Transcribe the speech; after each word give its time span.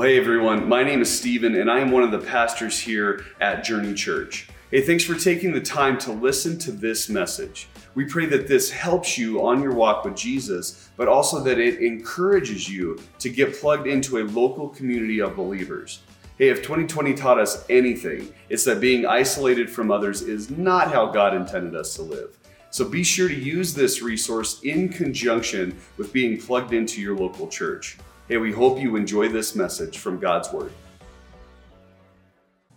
Well, 0.00 0.08
hey 0.08 0.16
everyone, 0.16 0.66
my 0.66 0.82
name 0.82 1.02
is 1.02 1.14
Stephen, 1.14 1.56
and 1.56 1.70
I 1.70 1.80
am 1.80 1.90
one 1.90 2.02
of 2.02 2.10
the 2.10 2.26
pastors 2.26 2.78
here 2.78 3.26
at 3.38 3.62
Journey 3.62 3.92
Church. 3.92 4.48
Hey, 4.70 4.80
thanks 4.80 5.04
for 5.04 5.14
taking 5.14 5.52
the 5.52 5.60
time 5.60 5.98
to 5.98 6.10
listen 6.10 6.58
to 6.60 6.72
this 6.72 7.10
message. 7.10 7.68
We 7.94 8.06
pray 8.06 8.24
that 8.24 8.48
this 8.48 8.70
helps 8.70 9.18
you 9.18 9.44
on 9.44 9.62
your 9.62 9.74
walk 9.74 10.06
with 10.06 10.16
Jesus, 10.16 10.88
but 10.96 11.06
also 11.06 11.40
that 11.40 11.58
it 11.58 11.82
encourages 11.82 12.66
you 12.66 12.98
to 13.18 13.28
get 13.28 13.60
plugged 13.60 13.86
into 13.86 14.16
a 14.16 14.24
local 14.24 14.70
community 14.70 15.20
of 15.20 15.36
believers. 15.36 16.00
Hey, 16.38 16.48
if 16.48 16.62
2020 16.62 17.12
taught 17.12 17.38
us 17.38 17.66
anything, 17.68 18.32
it's 18.48 18.64
that 18.64 18.80
being 18.80 19.04
isolated 19.04 19.68
from 19.68 19.90
others 19.90 20.22
is 20.22 20.48
not 20.48 20.90
how 20.90 21.10
God 21.10 21.34
intended 21.34 21.76
us 21.76 21.94
to 21.96 22.02
live. 22.02 22.38
So 22.70 22.88
be 22.88 23.04
sure 23.04 23.28
to 23.28 23.34
use 23.34 23.74
this 23.74 24.00
resource 24.00 24.62
in 24.62 24.88
conjunction 24.88 25.76
with 25.98 26.10
being 26.10 26.40
plugged 26.40 26.72
into 26.72 27.02
your 27.02 27.18
local 27.18 27.48
church. 27.48 27.98
Hey, 28.30 28.36
we 28.36 28.52
hope 28.52 28.78
you 28.78 28.94
enjoy 28.94 29.28
this 29.28 29.56
message 29.56 29.98
from 29.98 30.20
God's 30.20 30.52
Word. 30.52 30.70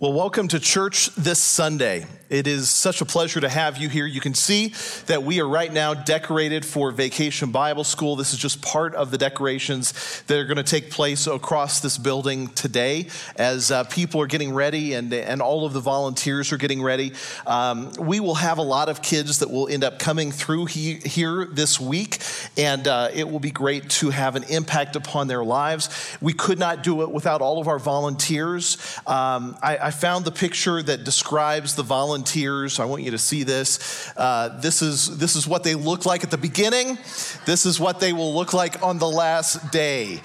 Well, 0.04 0.12
welcome 0.12 0.50
to 0.50 0.60
church 0.60 1.16
this 1.16 1.40
Sunday. 1.40 2.06
It 2.30 2.48
is 2.48 2.70
such 2.70 3.00
a 3.00 3.06
pleasure 3.06 3.40
to 3.40 3.48
have 3.48 3.78
you 3.78 3.90
here. 3.90 4.08
You 4.08 4.20
can 4.20 4.34
see 4.34 4.74
that 5.06 5.22
we 5.22 5.40
are 5.40 5.48
right 5.48 5.72
now 5.72 5.94
decorated 5.94 6.66
for 6.66 6.92
Vacation 6.92 7.52
Bible 7.52 7.84
School. 7.84 8.16
This 8.16 8.34
is 8.34 8.40
just 8.40 8.62
part 8.62 8.96
of 8.96 9.12
the 9.12 9.20
decorations 9.20 10.24
that 10.24 10.40
are 10.40 10.46
going 10.46 10.58
to 10.58 10.64
take 10.64 10.90
place 10.90 11.28
across 11.28 11.80
this 11.80 11.98
building 11.98 12.48
today 12.48 13.08
as 13.36 13.72
uh, 13.72 13.84
people 13.84 14.20
are 14.20 14.26
getting 14.26 14.52
ready 14.52 14.96
and, 14.96 15.14
and 15.14 15.42
all 15.44 15.64
of 15.64 15.74
the 15.74 15.80
volunteers 15.80 16.52
are 16.52 16.58
getting 16.58 16.82
ready. 16.82 17.14
Um, 17.46 17.92
we 18.00 18.20
will 18.20 18.36
have 18.36 18.58
a 18.58 18.64
lot 18.64 18.90
of 18.90 19.02
kids 19.04 19.40
that 19.40 19.52
will 19.52 19.68
end 19.68 19.84
up 19.84 20.00
coming 20.00 20.32
through 20.32 20.66
he, 20.66 20.96
here 20.96 21.46
this 21.46 21.80
week, 21.80 22.18
and 22.58 22.88
uh, 22.88 23.10
it 23.14 23.30
will 23.30 23.40
be 23.40 23.52
great 23.52 23.90
to 23.92 24.10
have 24.10 24.36
an 24.36 24.44
impact 24.46 24.96
upon 24.96 25.28
their 25.28 25.46
lives. 25.46 26.18
We 26.20 26.34
could 26.34 26.58
not 26.58 26.82
do 26.82 27.04
it 27.04 27.12
without 27.12 27.42
all 27.42 27.62
of 27.62 27.68
our 27.68 27.80
volunteers. 27.80 28.78
Um, 29.06 29.56
I, 29.62 29.78
I 29.80 29.92
found 29.94 30.26
the 30.26 30.32
picture 30.32 30.82
that 30.82 31.04
describes 31.04 31.76
the 31.76 31.84
volunteers. 31.84 32.80
I 32.80 32.86
want 32.86 33.04
you 33.04 33.12
to 33.12 33.18
see 33.18 33.44
this. 33.44 34.12
Uh, 34.18 34.60
this, 34.60 34.82
is, 34.82 35.18
this 35.18 35.36
is 35.36 35.48
what 35.48 35.64
they 35.64 35.76
look 35.76 36.06
like 36.06 36.24
at 36.24 36.32
the 36.32 36.38
beginning. 36.38 36.98
This 37.46 37.66
is 37.66 37.80
what 37.80 38.00
they 38.00 38.14
will 38.14 38.34
look 38.34 38.54
like 38.54 38.82
on 38.84 39.00
the 39.00 39.10
last 39.10 39.72
day. 39.72 40.22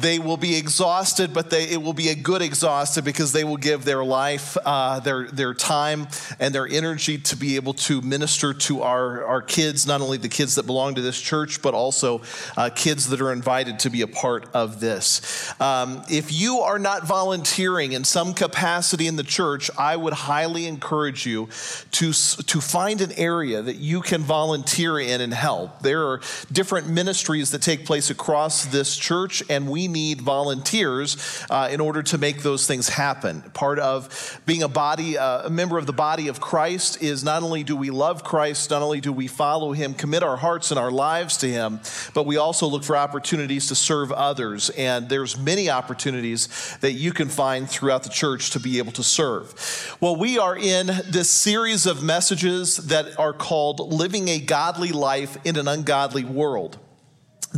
They 0.00 0.18
will 0.18 0.36
be 0.36 0.56
exhausted, 0.56 1.32
but 1.32 1.50
they, 1.50 1.64
it 1.64 1.82
will 1.82 1.92
be 1.92 2.10
a 2.10 2.14
good 2.14 2.42
exhausted 2.42 3.04
because 3.04 3.32
they 3.32 3.44
will 3.44 3.56
give 3.56 3.84
their 3.84 4.04
life, 4.04 4.56
uh, 4.64 5.00
their, 5.00 5.28
their 5.28 5.54
time, 5.54 6.08
and 6.38 6.54
their 6.54 6.66
energy 6.66 7.18
to 7.18 7.36
be 7.36 7.56
able 7.56 7.74
to 7.74 8.02
minister 8.02 8.52
to 8.52 8.82
our, 8.82 9.24
our 9.24 9.42
kids, 9.42 9.86
not 9.86 10.00
only 10.00 10.18
the 10.18 10.28
kids 10.28 10.56
that 10.56 10.66
belong 10.66 10.94
to 10.96 11.00
this 11.00 11.20
church, 11.20 11.62
but 11.62 11.74
also 11.74 12.22
uh, 12.56 12.68
kids 12.74 13.08
that 13.08 13.20
are 13.20 13.32
invited 13.32 13.78
to 13.80 13.90
be 13.90 14.02
a 14.02 14.06
part 14.06 14.46
of 14.54 14.80
this. 14.80 15.54
Um, 15.60 16.02
if 16.10 16.32
you 16.32 16.58
are 16.60 16.78
not 16.78 17.06
volunteering 17.06 17.92
in 17.92 18.04
some 18.04 18.34
capacity 18.34 19.06
in 19.06 19.16
the 19.16 19.22
church, 19.22 19.70
I 19.78 19.96
would 19.96 20.12
highly 20.12 20.66
encourage 20.66 21.26
you 21.26 21.48
to, 21.92 22.12
to 22.12 22.60
find 22.60 23.00
an 23.00 23.12
area 23.12 23.62
that 23.62 23.76
you 23.76 24.02
can 24.02 24.22
volunteer 24.22 24.98
in 24.98 25.20
and 25.20 25.32
help. 25.32 25.80
There 25.80 26.06
are 26.08 26.20
different 26.52 26.88
ministries 26.88 27.50
that 27.52 27.62
take 27.62 27.86
place 27.86 28.10
across 28.10 28.66
this 28.66 28.96
church, 28.96 29.42
and 29.48 29.68
we 29.68 29.85
need 29.88 30.22
volunteers 30.22 31.44
uh, 31.50 31.68
in 31.70 31.80
order 31.80 32.02
to 32.04 32.18
make 32.18 32.42
those 32.42 32.66
things 32.66 32.88
happen. 32.88 33.42
Part 33.52 33.78
of 33.78 34.40
being 34.46 34.62
a 34.62 34.68
body, 34.68 35.18
uh, 35.18 35.46
a 35.46 35.50
member 35.50 35.76
of 35.76 35.86
the 35.86 35.92
body 35.92 36.28
of 36.28 36.40
Christ, 36.40 37.02
is 37.02 37.22
not 37.22 37.42
only 37.42 37.62
do 37.62 37.76
we 37.76 37.90
love 37.90 38.24
Christ, 38.24 38.70
not 38.70 38.80
only 38.80 39.00
do 39.00 39.12
we 39.12 39.26
follow 39.26 39.72
Him, 39.72 39.92
commit 39.92 40.22
our 40.22 40.36
hearts 40.36 40.70
and 40.70 40.80
our 40.80 40.90
lives 40.90 41.36
to 41.38 41.48
Him, 41.48 41.80
but 42.14 42.24
we 42.24 42.38
also 42.38 42.66
look 42.66 42.82
for 42.82 42.96
opportunities 42.96 43.66
to 43.68 43.74
serve 43.74 44.10
others. 44.10 44.70
And 44.70 45.08
there's 45.08 45.38
many 45.38 45.68
opportunities 45.68 46.76
that 46.80 46.92
you 46.92 47.12
can 47.12 47.28
find 47.28 47.68
throughout 47.68 48.04
the 48.04 48.08
church 48.08 48.52
to 48.52 48.60
be 48.60 48.78
able 48.78 48.92
to 48.92 49.02
serve. 49.02 49.96
Well, 50.00 50.16
we 50.16 50.38
are 50.38 50.56
in 50.56 50.86
this 50.86 51.26
this 51.26 51.32
series 51.32 51.86
of 51.86 52.04
messages 52.04 52.76
that 52.76 53.18
are 53.18 53.32
called 53.32 53.80
Living 53.92 54.28
a 54.28 54.38
Godly 54.38 54.92
Life 54.92 55.36
in 55.44 55.56
an 55.56 55.66
Ungodly 55.66 56.22
World. 56.22 56.78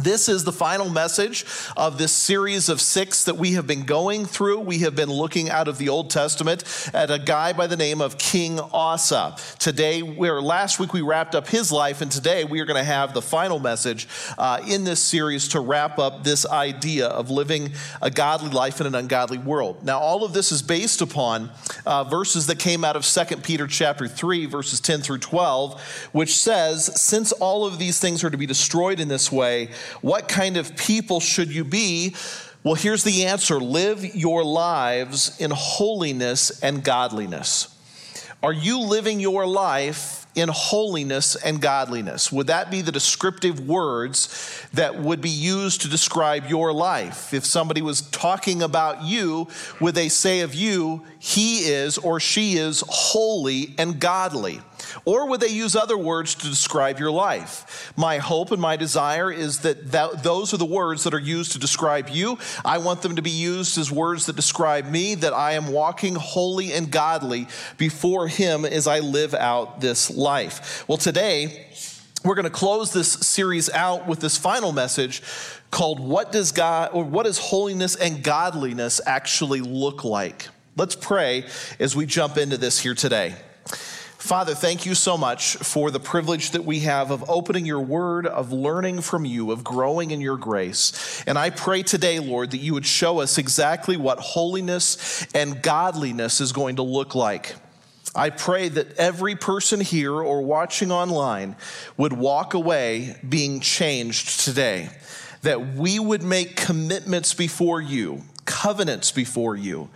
This 0.03 0.29
is 0.29 0.45
the 0.45 0.53
final 0.53 0.89
message 0.89 1.45
of 1.77 1.99
this 1.99 2.13
series 2.13 2.69
of 2.69 2.81
six 2.81 3.25
that 3.25 3.37
we 3.37 3.55
have 3.55 3.67
been 3.67 3.83
going 3.83 4.27
through. 4.27 4.61
We 4.61 4.79
have 4.81 4.95
been 4.95 5.11
looking 5.11 5.51
out 5.51 5.67
of 5.67 5.77
the 5.77 5.89
Old 5.89 6.09
Testament 6.09 6.63
at 6.95 7.11
a 7.11 7.19
guy 7.19 7.53
by 7.53 7.67
the 7.67 7.77
name 7.77 8.01
of 8.01 8.17
King 8.17 8.61
Asa. 8.61 9.35
Today, 9.59 10.03
where 10.03 10.41
last 10.41 10.79
week 10.79 10.93
we 10.93 11.01
wrapped 11.01 11.35
up 11.35 11.49
his 11.49 11.73
life, 11.73 12.01
and 12.01 12.13
today 12.13 12.45
we 12.45 12.61
are 12.61 12.65
going 12.65 12.79
to 12.79 12.85
have 12.85 13.13
the 13.13 13.21
final 13.21 13.59
message 13.59 14.07
uh, 14.39 14.63
in 14.69 14.85
this 14.85 15.03
series 15.03 15.49
to 15.49 15.61
wrap 15.61 15.99
up 15.99 16.23
this 16.23 16.47
idea 16.47 17.09
of 17.09 17.29
living 17.29 17.73
a 18.01 18.11
godly 18.11 18.51
life 18.51 18.81
in 18.81 18.87
an 18.87 18.95
ungodly 18.95 19.39
world. 19.39 19.85
Now, 19.85 19.99
all 19.99 20.23
of 20.23 20.33
this 20.33 20.53
is 20.53 20.63
based 20.63 21.01
upon 21.01 21.51
uh, 21.85 22.05
verses 22.05 22.47
that 22.47 22.61
came 22.61 22.85
out 22.85 22.95
of 22.95 23.05
2 23.05 23.39
Peter 23.39 23.67
chapter 23.67 24.07
3, 24.07 24.47
verses 24.47 24.79
10 24.79 25.01
through 25.01 25.19
12, 25.19 26.09
which 26.13 26.37
says, 26.37 26.89
Since 27.01 27.33
all 27.33 27.67
of 27.67 27.81
these 27.81 27.99
things 27.99 28.23
are 28.23 28.31
to 28.31 28.39
be 28.39 28.47
destroyed 28.47 29.01
in 29.01 29.09
this 29.09 29.33
way, 29.33 29.71
what 30.01 30.29
kind 30.29 30.57
of 30.57 30.77
people 30.77 31.21
should 31.21 31.49
you 31.49 31.65
be? 31.65 32.15
Well, 32.65 32.75
here's 32.75 33.05
the 33.05 33.27
answer 33.27 33.61
live 33.61 34.17
your 34.17 34.45
lives 34.45 35.41
in 35.41 35.51
holiness 35.55 36.63
and 36.63 36.83
godliness. 36.83 37.75
Are 38.43 38.53
you 38.53 38.81
living 38.81 39.19
your 39.21 39.47
life 39.47 40.27
in 40.35 40.49
holiness 40.49 41.35
and 41.35 41.61
godliness? 41.61 42.31
Would 42.31 42.47
that 42.47 42.71
be 42.71 42.81
the 42.81 42.93
descriptive 42.93 43.61
words 43.61 44.65
that 44.75 44.99
would 44.99 45.21
be 45.21 45.31
used 45.31 45.83
to 45.83 45.89
describe 45.89 46.47
your 46.49 46.73
life? 46.73 47.35
If 47.35 47.45
somebody 47.45 47.83
was 47.83 48.03
talking 48.03 48.63
about 48.63 49.03
you, 49.03 49.49
would 49.81 49.95
they 49.95 50.09
say 50.09 50.41
of 50.41 50.55
you, 50.55 51.05
he 51.19 51.61
is 51.61 51.99
or 51.99 52.21
she 52.21 52.55
is 52.55 52.85
holy 52.89 53.75
and 53.79 53.99
godly? 53.99 54.61
Or 55.05 55.29
would 55.29 55.41
they 55.41 55.49
use 55.49 55.77
other 55.77 55.99
words 55.99 56.35
to 56.37 56.49
describe 56.49 56.99
your 56.99 57.11
life? 57.11 57.93
My 57.97 58.19
hope 58.19 58.51
and 58.51 58.61
my 58.61 58.77
desire 58.77 59.31
is 59.31 59.61
that, 59.61 59.93
that 59.93 60.23
those 60.23 60.55
are 60.55 60.59
the 60.59 60.65
words 60.65 61.05
that 61.05 61.15
are 61.15 61.19
used 61.19 61.53
to 61.53 61.59
describe 61.59 62.09
you. 62.09 62.39
I 62.65 62.79
want 62.79 63.03
them 63.03 63.17
to 63.17 63.23
be 63.23 63.31
used 63.31 63.79
as 63.79 63.91
words 63.91 64.27
that 64.27 64.37
describe 64.37 64.87
me, 64.87 65.15
that 65.17 65.33
I 65.33 65.53
am 65.53 65.69
walking 65.69 66.15
holy 66.15 66.73
and 66.73 66.91
godly 66.91 67.49
before 67.77 68.29
Him 68.29 68.65
as 68.65 68.87
I 68.87 69.01
live 69.01 69.35
out 69.35 69.81
this 69.81 70.11
life. 70.11 70.85
Well, 70.89 70.99
today, 70.99 71.67
we're 72.25 72.35
going 72.35 72.45
to 72.45 72.51
close 72.51 72.93
this 72.93 73.13
series 73.13 73.71
out 73.71 74.07
with 74.07 74.21
this 74.21 74.37
final 74.37 74.73
message 74.73 75.23
called 75.71 76.01
What 76.01 76.33
Does 76.33 76.53
God, 76.53 76.91
or 76.93 77.05
What 77.05 77.27
Does 77.27 77.39
Holiness 77.39 77.95
and 77.95 78.23
Godliness 78.23 79.01
Actually 79.07 79.61
Look 79.61 80.05
Like? 80.05 80.49
Let's 80.77 80.97
pray 80.97 81.45
as 81.79 81.95
we 81.95 82.07
jump 82.07 82.37
into 82.37 82.57
this 82.57 82.79
here 82.81 82.95
today. 82.95 83.35
Father, 84.19 84.57
thank 84.57 84.85
you 84.85 84.97
so 84.97 85.17
much 85.17 85.55
for 85.59 85.93
the 85.93 86.01
privilege 86.01 86.51
that 86.51 86.65
we 86.65 86.81
have 86.81 87.13
of 87.13 87.31
opening 87.31 87.65
your 87.65 87.81
word, 87.81 88.27
of 88.27 88.53
learning 88.53 89.01
from 89.01 89.25
you, 89.25 89.53
of 89.53 89.63
growing 89.63 90.11
in 90.11 90.21
your 90.21 90.37
grace. 90.37 91.23
And 91.25 91.39
I 91.39 91.51
pray 91.51 91.85
today, 91.85 92.19
Lord, 92.19 92.51
that 92.51 92.59
you 92.59 92.75
would 92.75 92.85
show 92.85 93.21
us 93.21 93.39
exactly 93.39 93.97
what 93.97 94.19
holiness 94.19 95.25
and 95.35 95.63
godliness 95.63 96.41
is 96.41 96.51
going 96.51 96.77
to 96.77 96.83
look 96.83 97.15
like. 97.15 97.55
I 98.13 98.31
pray 98.31 98.69
that 98.69 98.97
every 98.97 99.37
person 99.37 99.81
here 99.81 100.15
or 100.15 100.43
watching 100.43 100.91
online 100.91 101.55
would 101.97 102.13
walk 102.13 102.55
away 102.55 103.17
being 103.27 103.61
changed 103.61 104.41
today, 104.41 104.91
that 105.43 105.75
we 105.77 106.01
would 106.01 106.25
make 106.25 106.57
commitments 106.57 107.35
before 107.35 107.81
you, 107.81 108.23
covenants 108.45 109.13
before 109.13 109.55
you 109.55 109.89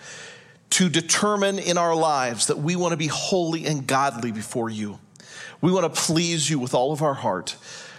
to 0.72 0.88
determine 0.88 1.58
in 1.58 1.76
our 1.76 1.94
lives 1.94 2.46
that 2.46 2.58
we 2.58 2.76
want 2.76 2.92
to 2.92 2.96
be 2.96 3.06
holy 3.06 3.66
and 3.66 3.86
godly 3.86 4.32
before 4.32 4.70
you. 4.70 4.98
We 5.60 5.70
want 5.70 5.94
to 5.94 6.00
please 6.00 6.48
you 6.48 6.58
with 6.58 6.72
all 6.72 6.92
of 6.92 7.02
our 7.02 7.12
heart, 7.12 7.56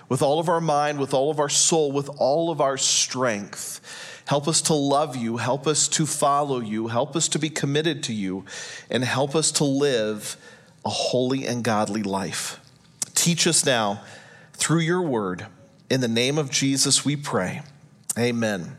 with 0.09 0.23
all 0.23 0.39
of 0.39 0.49
our 0.49 0.59
mind, 0.59 0.99
with 0.99 1.13
all 1.13 1.29
of 1.29 1.39
our 1.39 1.49
soul, 1.49 1.91
with 1.91 2.09
all 2.17 2.49
of 2.49 2.61
our 2.61 2.77
strength. 2.77 4.23
Help 4.25 4.47
us 4.47 4.59
to 4.63 4.73
love 4.73 5.15
you. 5.15 5.37
Help 5.37 5.67
us 5.67 5.87
to 5.89 6.07
follow 6.07 6.59
you. 6.59 6.87
Help 6.87 7.15
us 7.15 7.27
to 7.29 7.39
be 7.39 7.49
committed 7.49 8.01
to 8.03 8.13
you. 8.13 8.43
And 8.89 9.03
help 9.03 9.35
us 9.35 9.51
to 9.53 9.63
live 9.63 10.35
a 10.83 10.89
holy 10.89 11.45
and 11.45 11.63
godly 11.63 12.01
life. 12.01 12.59
Teach 13.13 13.45
us 13.45 13.65
now 13.65 14.01
through 14.53 14.79
your 14.79 15.03
word. 15.03 15.45
In 15.91 16.01
the 16.01 16.07
name 16.07 16.39
of 16.39 16.49
Jesus, 16.49 17.05
we 17.05 17.15
pray. 17.17 17.61
Amen. 18.17 18.77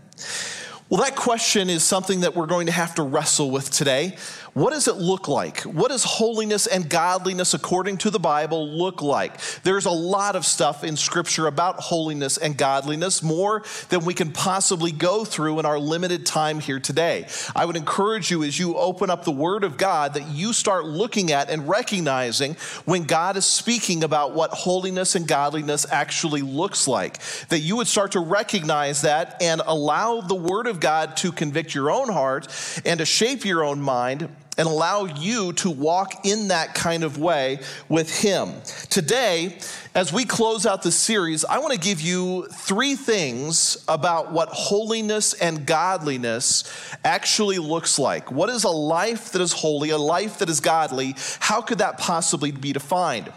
Well, 0.90 1.02
that 1.02 1.16
question 1.16 1.70
is 1.70 1.82
something 1.82 2.20
that 2.20 2.36
we're 2.36 2.46
going 2.46 2.66
to 2.66 2.72
have 2.72 2.94
to 2.96 3.02
wrestle 3.02 3.50
with 3.50 3.70
today. 3.70 4.16
What 4.54 4.72
does 4.72 4.86
it 4.86 4.98
look 4.98 5.26
like? 5.26 5.62
What 5.62 5.88
does 5.88 6.04
holiness 6.04 6.68
and 6.68 6.88
godliness 6.88 7.54
according 7.54 7.96
to 7.98 8.10
the 8.10 8.20
Bible 8.20 8.68
look 8.68 9.02
like? 9.02 9.40
There's 9.64 9.84
a 9.84 9.90
lot 9.90 10.36
of 10.36 10.46
stuff 10.46 10.84
in 10.84 10.96
Scripture 10.96 11.48
about 11.48 11.80
holiness 11.80 12.38
and 12.38 12.56
godliness, 12.56 13.20
more 13.20 13.64
than 13.88 14.04
we 14.04 14.14
can 14.14 14.30
possibly 14.30 14.92
go 14.92 15.24
through 15.24 15.58
in 15.58 15.66
our 15.66 15.80
limited 15.80 16.24
time 16.24 16.60
here 16.60 16.78
today. 16.78 17.26
I 17.56 17.64
would 17.64 17.74
encourage 17.74 18.30
you 18.30 18.44
as 18.44 18.56
you 18.56 18.76
open 18.76 19.10
up 19.10 19.24
the 19.24 19.32
Word 19.32 19.64
of 19.64 19.76
God 19.76 20.14
that 20.14 20.28
you 20.28 20.52
start 20.52 20.84
looking 20.84 21.32
at 21.32 21.50
and 21.50 21.68
recognizing 21.68 22.54
when 22.84 23.06
God 23.06 23.36
is 23.36 23.44
speaking 23.44 24.04
about 24.04 24.34
what 24.34 24.50
holiness 24.52 25.16
and 25.16 25.26
godliness 25.26 25.84
actually 25.90 26.42
looks 26.42 26.86
like. 26.86 27.18
That 27.48 27.58
you 27.58 27.74
would 27.74 27.88
start 27.88 28.12
to 28.12 28.20
recognize 28.20 29.02
that 29.02 29.42
and 29.42 29.60
allow 29.66 30.20
the 30.20 30.36
Word 30.36 30.68
of 30.68 30.78
God 30.78 31.16
to 31.16 31.32
convict 31.32 31.74
your 31.74 31.90
own 31.90 32.08
heart 32.08 32.46
and 32.84 33.00
to 33.00 33.04
shape 33.04 33.44
your 33.44 33.64
own 33.64 33.80
mind 33.80 34.28
and 34.56 34.68
allow 34.68 35.04
you 35.04 35.52
to 35.54 35.70
walk 35.70 36.24
in 36.24 36.48
that 36.48 36.74
kind 36.74 37.04
of 37.04 37.18
way 37.18 37.58
with 37.88 38.22
Him. 38.22 38.52
Today, 38.90 39.58
as 39.94 40.12
we 40.12 40.24
close 40.24 40.66
out 40.66 40.82
this 40.82 40.96
series, 40.96 41.44
I 41.44 41.58
want 41.58 41.72
to 41.72 41.78
give 41.78 42.00
you 42.00 42.46
three 42.46 42.96
things 42.96 43.82
about 43.88 44.32
what 44.32 44.48
holiness 44.50 45.34
and 45.34 45.66
godliness 45.66 46.64
actually 47.04 47.58
looks 47.58 47.98
like. 47.98 48.30
What 48.30 48.48
is 48.48 48.64
a 48.64 48.70
life 48.70 49.32
that 49.32 49.42
is 49.42 49.52
holy, 49.52 49.90
a 49.90 49.98
life 49.98 50.38
that 50.38 50.48
is 50.48 50.60
godly? 50.60 51.14
How 51.40 51.60
could 51.60 51.78
that 51.78 51.98
possibly 51.98 52.50
be 52.50 52.72
defined? 52.72 53.32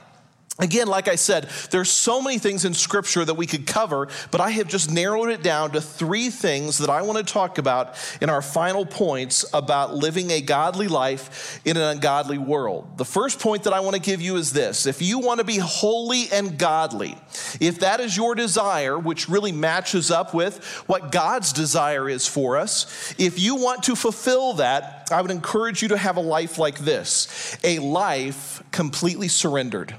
Again, 0.59 0.87
like 0.87 1.07
I 1.07 1.15
said, 1.15 1.47
there's 1.69 1.91
so 1.91 2.19
many 2.19 2.39
things 2.39 2.65
in 2.65 2.73
scripture 2.73 3.23
that 3.23 3.35
we 3.35 3.45
could 3.45 3.67
cover, 3.67 4.07
but 4.31 4.41
I 4.41 4.49
have 4.51 4.67
just 4.67 4.91
narrowed 4.91 5.29
it 5.29 5.43
down 5.43 5.71
to 5.71 5.81
three 5.81 6.31
things 6.31 6.79
that 6.79 6.89
I 6.89 7.03
want 7.03 7.19
to 7.19 7.33
talk 7.33 7.59
about 7.59 7.95
in 8.21 8.29
our 8.31 8.41
final 8.41 8.83
points 8.83 9.45
about 9.53 9.93
living 9.93 10.31
a 10.31 10.41
godly 10.41 10.87
life 10.87 11.61
in 11.63 11.77
an 11.77 11.83
ungodly 11.83 12.39
world. 12.39 12.97
The 12.97 13.05
first 13.05 13.39
point 13.39 13.65
that 13.65 13.73
I 13.73 13.81
want 13.81 13.97
to 13.97 14.01
give 14.01 14.19
you 14.19 14.35
is 14.35 14.51
this. 14.51 14.87
If 14.87 14.99
you 14.99 15.19
want 15.19 15.39
to 15.39 15.43
be 15.43 15.57
holy 15.57 16.23
and 16.31 16.57
godly, 16.57 17.15
if 17.61 17.81
that 17.81 17.99
is 17.99 18.17
your 18.17 18.33
desire, 18.33 18.97
which 18.97 19.29
really 19.29 19.51
matches 19.51 20.09
up 20.09 20.33
with 20.33 20.63
what 20.87 21.11
God's 21.11 21.53
desire 21.53 22.09
is 22.09 22.27
for 22.27 22.57
us, 22.57 23.13
if 23.19 23.37
you 23.37 23.57
want 23.57 23.83
to 23.83 23.95
fulfill 23.95 24.53
that, 24.53 25.09
I 25.11 25.21
would 25.21 25.29
encourage 25.29 25.83
you 25.83 25.89
to 25.89 25.97
have 25.97 26.17
a 26.17 26.21
life 26.21 26.57
like 26.57 26.79
this, 26.79 27.55
a 27.63 27.77
life 27.77 28.63
completely 28.71 29.27
surrendered. 29.27 29.95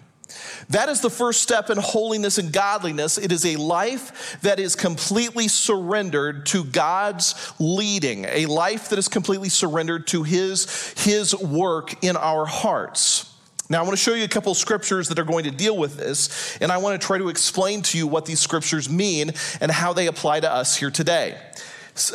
That 0.71 0.89
is 0.89 1.01
the 1.01 1.11
first 1.11 1.43
step 1.43 1.71
in 1.71 1.79
holiness 1.79 2.39
and 2.39 2.53
godliness. 2.53 3.17
It 3.19 3.33
is 3.33 3.47
a 3.47 3.57
life 3.57 4.39
that 4.43 4.61
is 4.61 4.77
completely 4.77 5.49
surrendered 5.49 6.47
to 6.47 6.65
God's 6.65 7.53
leading, 7.59 8.27
a 8.27 8.47
life 8.47 8.91
that 8.91 8.99
is 8.99 9.09
completely 9.09 9.49
surrendered 9.49 10.07
to 10.09 10.23
His, 10.23 10.95
His 10.99 11.35
work 11.35 12.05
in 12.05 12.17
our 12.17 12.45
hearts. 12.45 13.35
Now, 13.71 13.81
I 13.81 13.83
want 13.83 13.99
to 13.99 14.03
show 14.03 14.15
you 14.15 14.25
a 14.25 14.29
couple 14.29 14.55
scriptures 14.55 15.09
that 15.09 15.19
are 15.19 15.25
going 15.25 15.45
to 15.45 15.51
deal 15.51 15.77
with 15.77 15.97
this, 15.97 16.57
and 16.59 16.73
I 16.73 16.79
want 16.79 17.01
to 17.01 17.07
try 17.07 17.19
to 17.19 17.29
explain 17.29 17.83
to 17.83 17.99
you 17.99 18.07
what 18.07 18.25
these 18.25 18.41
scriptures 18.41 18.89
mean 18.89 19.33
and 19.61 19.71
how 19.71 19.93
they 19.93 20.07
apply 20.07 20.41
to 20.41 20.51
us 20.51 20.77
here 20.77 20.91
today. 20.91 21.39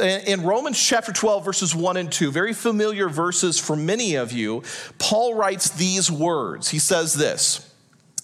In 0.01 0.43
Romans 0.43 0.81
chapter 0.81 1.11
12, 1.11 1.45
verses 1.45 1.75
1 1.75 1.97
and 1.97 2.11
2, 2.11 2.31
very 2.31 2.53
familiar 2.53 3.09
verses 3.09 3.59
for 3.59 3.75
many 3.75 4.15
of 4.15 4.31
you, 4.31 4.63
Paul 4.97 5.35
writes 5.35 5.69
these 5.69 6.09
words. 6.09 6.69
He 6.69 6.79
says 6.79 7.13
this. 7.13 7.72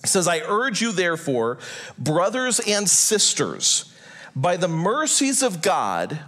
He 0.01 0.07
says, 0.07 0.27
I 0.27 0.39
urge 0.39 0.81
you, 0.81 0.91
therefore, 0.91 1.59
brothers 1.97 2.59
and 2.59 2.89
sisters, 2.89 3.93
by 4.35 4.57
the 4.57 4.67
mercies 4.67 5.43
of 5.43 5.61
God, 5.61 6.19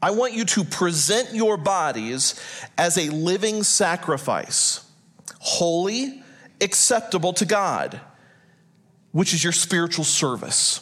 I 0.00 0.10
want 0.10 0.32
you 0.32 0.44
to 0.46 0.64
present 0.64 1.34
your 1.34 1.56
bodies 1.56 2.40
as 2.78 2.98
a 2.98 3.10
living 3.10 3.62
sacrifice, 3.62 4.84
holy, 5.38 6.22
acceptable 6.60 7.32
to 7.34 7.44
God, 7.44 8.00
which 9.12 9.34
is 9.34 9.44
your 9.44 9.52
spiritual 9.52 10.04
service. 10.04 10.80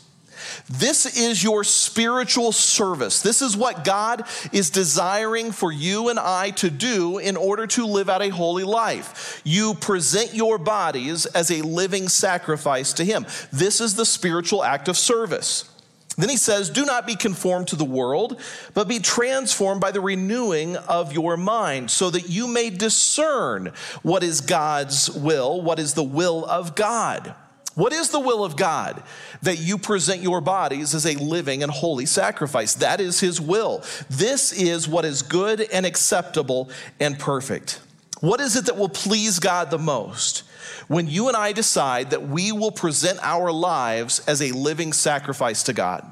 This 0.69 1.19
is 1.19 1.43
your 1.43 1.64
spiritual 1.64 2.52
service. 2.52 3.23
This 3.23 3.43
is 3.43 3.56
what 3.56 3.85
God 3.85 4.25
is 4.52 4.70
desiring 4.70 5.52
for 5.52 5.73
you 5.73 6.08
and 6.08 6.19
I 6.19 6.50
to 6.52 6.70
do 6.70 7.19
in 7.19 7.37
order 7.37 7.67
to 7.69 7.87
live 7.87 8.08
out 8.08 8.23
a 8.23 8.29
holy 8.29 8.64
life. 8.64 9.41
You 9.44 9.75
present 9.75 10.35
your 10.35 10.58
bodies 10.58 11.26
as 11.26 11.50
a 11.50 11.62
living 11.62 12.08
sacrifice 12.08 12.93
to 12.94 13.05
Him. 13.05 13.26
This 13.52 13.81
is 13.81 13.94
the 13.94 14.06
spiritual 14.06 14.64
act 14.64 14.88
of 14.88 14.97
service. 14.97 15.70
Then 16.17 16.29
he 16.29 16.37
says, 16.37 16.70
Do 16.70 16.85
not 16.85 17.06
be 17.06 17.17
conformed 17.17 17.69
to 17.69 17.76
the 17.76 17.85
world, 17.85 18.41
but 18.75 18.88
be 18.88 18.99
transformed 18.99 19.81
by 19.81 19.91
the 19.91 20.00
renewing 20.00 20.76
of 20.76 21.12
your 21.12 21.37
mind, 21.37 21.91
so 21.91 22.11
that 22.11 22.29
you 22.29 22.47
may 22.47 22.70
discern 22.70 23.73
what 24.02 24.23
is 24.23 24.41
God's 24.41 25.11
will, 25.11 25.62
what 25.62 25.79
is 25.79 25.94
the 25.94 26.02
will 26.02 26.44
of 26.44 26.75
God. 26.75 27.35
What 27.75 27.93
is 27.93 28.11
the 28.11 28.21
will 28.21 28.45
of 28.45 28.57
God? 28.57 29.03
That 29.43 29.59
you 29.59 29.79
present 29.79 30.23
your 30.23 30.41
bodies 30.41 30.95
as 30.95 31.07
a 31.07 31.15
living 31.15 31.63
and 31.63 31.71
holy 31.71 32.07
sacrifice. 32.07 32.75
That 32.75 33.01
is 33.01 33.21
His 33.21 33.41
will. 33.41 33.85
This 34.09 34.53
is 34.53 34.89
what 34.89 35.05
is 35.05 35.23
good 35.23 35.61
and 35.61 35.87
acceptable 35.87 36.71
and 36.99 37.19
perfect. 37.19 37.81
What 38.21 38.41
is 38.41 38.57
it 38.57 38.67
that 38.67 38.77
will 38.77 38.89
please 38.89 39.39
God 39.39 39.71
the 39.71 39.79
most? 39.79 40.45
When 40.89 41.07
you 41.07 41.29
and 41.29 41.37
I 41.37 41.53
decide 41.53 42.11
that 42.11 42.29
we 42.29 42.53
will 42.53 42.73
present 42.73 43.19
our 43.23 43.53
lives 43.53 44.21
as 44.27 44.43
a 44.43 44.53
living 44.53 44.93
sacrifice 44.93 45.63
to 45.65 45.73
God. 45.73 46.05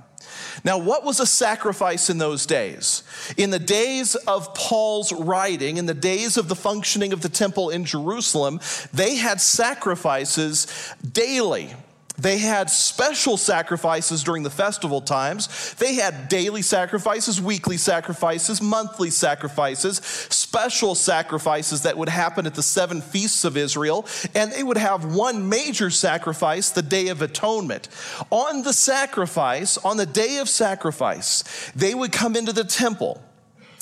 Now, 0.65 0.79
what 0.79 1.05
was 1.05 1.20
a 1.20 1.26
sacrifice 1.26 2.11
in 2.11 2.19
those 2.19 2.47
days? 2.47 3.03
In 3.37 3.50
the 3.50 3.59
days 3.59 4.15
of 4.15 4.55
Paul's 4.55 5.12
writing, 5.12 5.76
in 5.76 5.87
the 5.87 5.94
days 5.94 6.37
of 6.37 6.49
the 6.49 6.56
functioning 6.56 7.12
of 7.12 7.23
the 7.23 7.29
temple 7.29 7.70
in 7.70 7.85
Jerusalem, 7.85 8.61
they 8.93 9.17
had 9.17 9.41
sacrifices 9.41 10.67
daily. 11.12 11.75
They 12.19 12.38
had 12.38 12.69
special 12.69 13.37
sacrifices 13.37 14.25
during 14.25 14.43
the 14.43 14.50
festival 14.50 15.00
times. 15.00 15.75
They 15.75 15.94
had 15.94 16.29
daily 16.29 16.62
sacrifices, 16.62 17.41
weekly 17.41 17.76
sacrifices, 17.76 18.61
monthly 18.61 19.11
sacrifices, 19.11 19.99
special 19.99 20.97
sacrifices 20.97 21.82
that 21.82 21.97
would 21.97 22.09
happen 22.09 22.47
at 22.47 22.56
the 22.56 22.62
seven 22.62 23.00
feasts 23.00 23.44
of 23.44 23.56
Israel. 23.56 24.06
And 24.35 24.50
they 24.50 24.65
would 24.65 24.76
have 24.76 25.15
one 25.15 25.49
major 25.49 25.91
sacrifice, 25.91 26.70
the 26.70 26.82
Day 26.82 27.09
of 27.09 27.23
Atonement. 27.23 27.88
On 28.31 28.62
the 28.62 28.73
sacrifice, 28.73 29.79
on 29.79 29.97
the 29.97 30.06
day 30.06 30.38
of 30.38 30.49
sacrifice, 30.49 31.71
they 31.76 31.94
would 31.94 32.11
come 32.11 32.35
into 32.35 32.53
the 32.53 32.64
temple. 32.64 33.23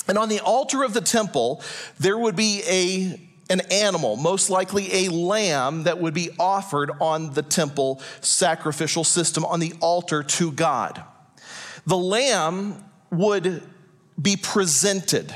And 0.07 0.17
on 0.17 0.29
the 0.29 0.39
altar 0.41 0.83
of 0.83 0.93
the 0.93 1.01
temple, 1.01 1.61
there 1.99 2.17
would 2.17 2.35
be 2.35 2.61
a 2.67 3.26
an 3.49 3.61
animal, 3.71 4.15
most 4.15 4.49
likely 4.49 5.05
a 5.05 5.09
lamb 5.09 5.83
that 5.83 5.99
would 5.99 6.13
be 6.13 6.29
offered 6.39 6.91
on 6.99 7.33
the 7.33 7.41
temple 7.41 8.01
sacrificial 8.21 9.03
system 9.03 9.45
on 9.45 9.59
the 9.59 9.73
altar 9.79 10.23
to 10.23 10.51
God. 10.51 11.03
The 11.85 11.97
lamb 11.97 12.83
would 13.11 13.63
be 14.21 14.35
presented. 14.35 15.33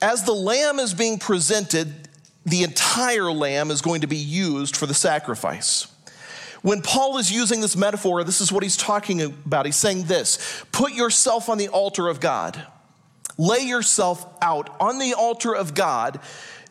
As 0.00 0.24
the 0.24 0.34
lamb 0.34 0.78
is 0.78 0.92
being 0.94 1.18
presented, 1.18 2.08
the 2.44 2.64
entire 2.64 3.32
lamb 3.32 3.70
is 3.70 3.80
going 3.80 4.00
to 4.02 4.06
be 4.06 4.16
used 4.16 4.76
for 4.76 4.86
the 4.86 4.94
sacrifice. 4.94 5.86
When 6.60 6.82
Paul 6.82 7.18
is 7.18 7.32
using 7.32 7.60
this 7.60 7.76
metaphor, 7.76 8.22
this 8.24 8.40
is 8.40 8.52
what 8.52 8.62
he's 8.62 8.76
talking 8.76 9.20
about. 9.22 9.66
He's 9.66 9.76
saying 9.76 10.04
this 10.04 10.64
put 10.72 10.92
yourself 10.92 11.48
on 11.48 11.58
the 11.58 11.68
altar 11.68 12.08
of 12.08 12.20
God, 12.20 12.66
lay 13.38 13.60
yourself 13.60 14.26
out 14.42 14.74
on 14.80 14.98
the 14.98 15.14
altar 15.14 15.54
of 15.54 15.74
God 15.74 16.20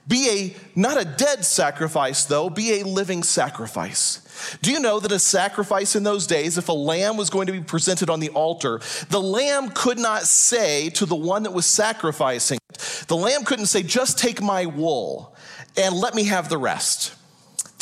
be 0.08 0.29
a, 0.29 0.79
not 0.79 1.00
a 1.00 1.05
dead 1.05 1.46
sacrifice 1.46 2.25
though, 2.25 2.50
be 2.50 2.81
a 2.81 2.86
living 2.86 3.24
sacrifice. 3.24 4.58
Do 4.62 4.72
you 4.72 4.79
know 4.79 5.00
that 5.00 5.12
a 5.12 5.20
sacrifice 5.20 5.96
in 5.96 6.03
those 6.03 6.25
days, 6.27 6.58
if 6.58 6.70
a 6.70 6.74
lamb 6.74 7.17
was 7.17 7.29
going 7.29 7.48
to 7.48 7.53
be 7.53 7.62
presented 7.62 8.10
on 8.10 8.20
the 8.20 8.29
altar, 8.29 8.81
the 9.10 9.22
lamb 9.22 9.70
could 9.70 10.00
not 10.00 10.24
say 10.24 10.89
to 10.91 11.05
the 11.05 11.15
one 11.15 11.43
that 11.43 11.53
was 11.53 11.65
sacrificing 11.65 12.58
it, 12.70 13.05
the 13.08 13.15
lamb 13.15 13.43
couldn't 13.43 13.67
say, 13.67 13.84
just 13.84 14.17
take 14.17 14.41
my 14.41 14.65
wool 14.65 15.36
and 15.77 15.96
let 15.96 16.15
me 16.15 16.24
have 16.25 16.50
the 16.50 16.58
rest. 16.58 17.15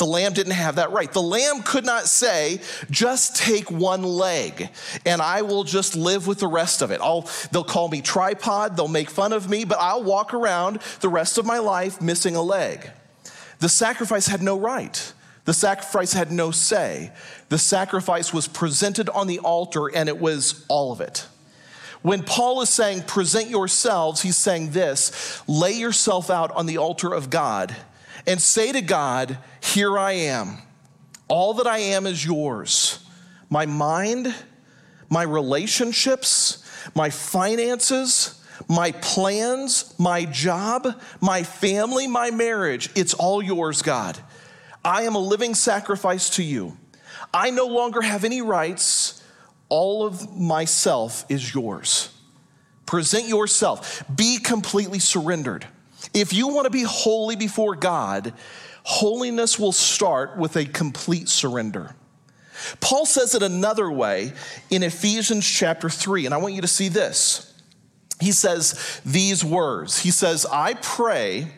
The 0.00 0.06
lamb 0.06 0.32
didn't 0.32 0.54
have 0.54 0.76
that 0.76 0.92
right. 0.92 1.12
The 1.12 1.20
lamb 1.20 1.62
could 1.62 1.84
not 1.84 2.06
say, 2.06 2.60
just 2.90 3.36
take 3.36 3.70
one 3.70 4.02
leg 4.02 4.70
and 5.04 5.20
I 5.20 5.42
will 5.42 5.62
just 5.62 5.94
live 5.94 6.26
with 6.26 6.38
the 6.38 6.46
rest 6.46 6.80
of 6.80 6.90
it. 6.90 7.02
I'll, 7.02 7.28
they'll 7.52 7.64
call 7.64 7.90
me 7.90 8.00
tripod, 8.00 8.78
they'll 8.78 8.88
make 8.88 9.10
fun 9.10 9.34
of 9.34 9.50
me, 9.50 9.64
but 9.64 9.76
I'll 9.78 10.02
walk 10.02 10.32
around 10.32 10.80
the 11.00 11.10
rest 11.10 11.36
of 11.36 11.44
my 11.44 11.58
life 11.58 12.00
missing 12.00 12.34
a 12.34 12.40
leg. 12.40 12.90
The 13.58 13.68
sacrifice 13.68 14.26
had 14.26 14.40
no 14.40 14.58
right. 14.58 15.12
The 15.44 15.52
sacrifice 15.52 16.14
had 16.14 16.32
no 16.32 16.50
say. 16.50 17.12
The 17.50 17.58
sacrifice 17.58 18.32
was 18.32 18.48
presented 18.48 19.10
on 19.10 19.26
the 19.26 19.40
altar 19.40 19.94
and 19.94 20.08
it 20.08 20.18
was 20.18 20.64
all 20.68 20.92
of 20.92 21.02
it. 21.02 21.26
When 22.00 22.22
Paul 22.22 22.62
is 22.62 22.70
saying, 22.70 23.02
present 23.02 23.50
yourselves, 23.50 24.22
he's 24.22 24.38
saying 24.38 24.70
this 24.70 25.42
lay 25.46 25.72
yourself 25.72 26.30
out 26.30 26.52
on 26.52 26.64
the 26.64 26.78
altar 26.78 27.12
of 27.12 27.28
God 27.28 27.76
and 28.26 28.40
say 28.40 28.72
to 28.72 28.80
God, 28.80 29.38
Here 29.60 29.98
I 29.98 30.12
am. 30.12 30.58
All 31.28 31.54
that 31.54 31.66
I 31.66 31.78
am 31.78 32.06
is 32.06 32.24
yours. 32.24 33.04
My 33.48 33.66
mind, 33.66 34.34
my 35.08 35.22
relationships, 35.22 36.64
my 36.94 37.10
finances, 37.10 38.42
my 38.68 38.92
plans, 38.92 39.94
my 39.98 40.24
job, 40.24 41.00
my 41.20 41.42
family, 41.42 42.06
my 42.06 42.30
marriage. 42.30 42.90
It's 42.94 43.14
all 43.14 43.42
yours, 43.42 43.82
God. 43.82 44.18
I 44.84 45.02
am 45.02 45.14
a 45.14 45.20
living 45.20 45.54
sacrifice 45.54 46.30
to 46.30 46.42
you. 46.42 46.76
I 47.32 47.50
no 47.50 47.66
longer 47.66 48.00
have 48.00 48.24
any 48.24 48.42
rights. 48.42 49.22
All 49.68 50.04
of 50.04 50.36
myself 50.36 51.24
is 51.28 51.54
yours. 51.54 52.12
Present 52.86 53.28
yourself. 53.28 54.02
Be 54.14 54.38
completely 54.38 54.98
surrendered. 54.98 55.66
If 56.14 56.32
you 56.32 56.48
want 56.48 56.64
to 56.64 56.70
be 56.70 56.82
holy 56.82 57.36
before 57.36 57.74
God, 57.74 58.32
holiness 58.82 59.58
will 59.58 59.72
start 59.72 60.36
with 60.36 60.56
a 60.56 60.64
complete 60.64 61.28
surrender. 61.28 61.94
Paul 62.80 63.06
says 63.06 63.34
it 63.34 63.42
another 63.42 63.90
way 63.90 64.32
in 64.70 64.82
Ephesians 64.82 65.46
chapter 65.46 65.88
3, 65.88 66.26
and 66.26 66.34
I 66.34 66.38
want 66.38 66.54
you 66.54 66.60
to 66.60 66.68
see 66.68 66.88
this. 66.88 67.52
he 68.20 68.32
says 68.32 69.00
these 69.04 69.44
words 69.44 70.00
He 70.00 70.10
says, 70.10 70.46
I 70.46 70.74
pray 70.74 71.48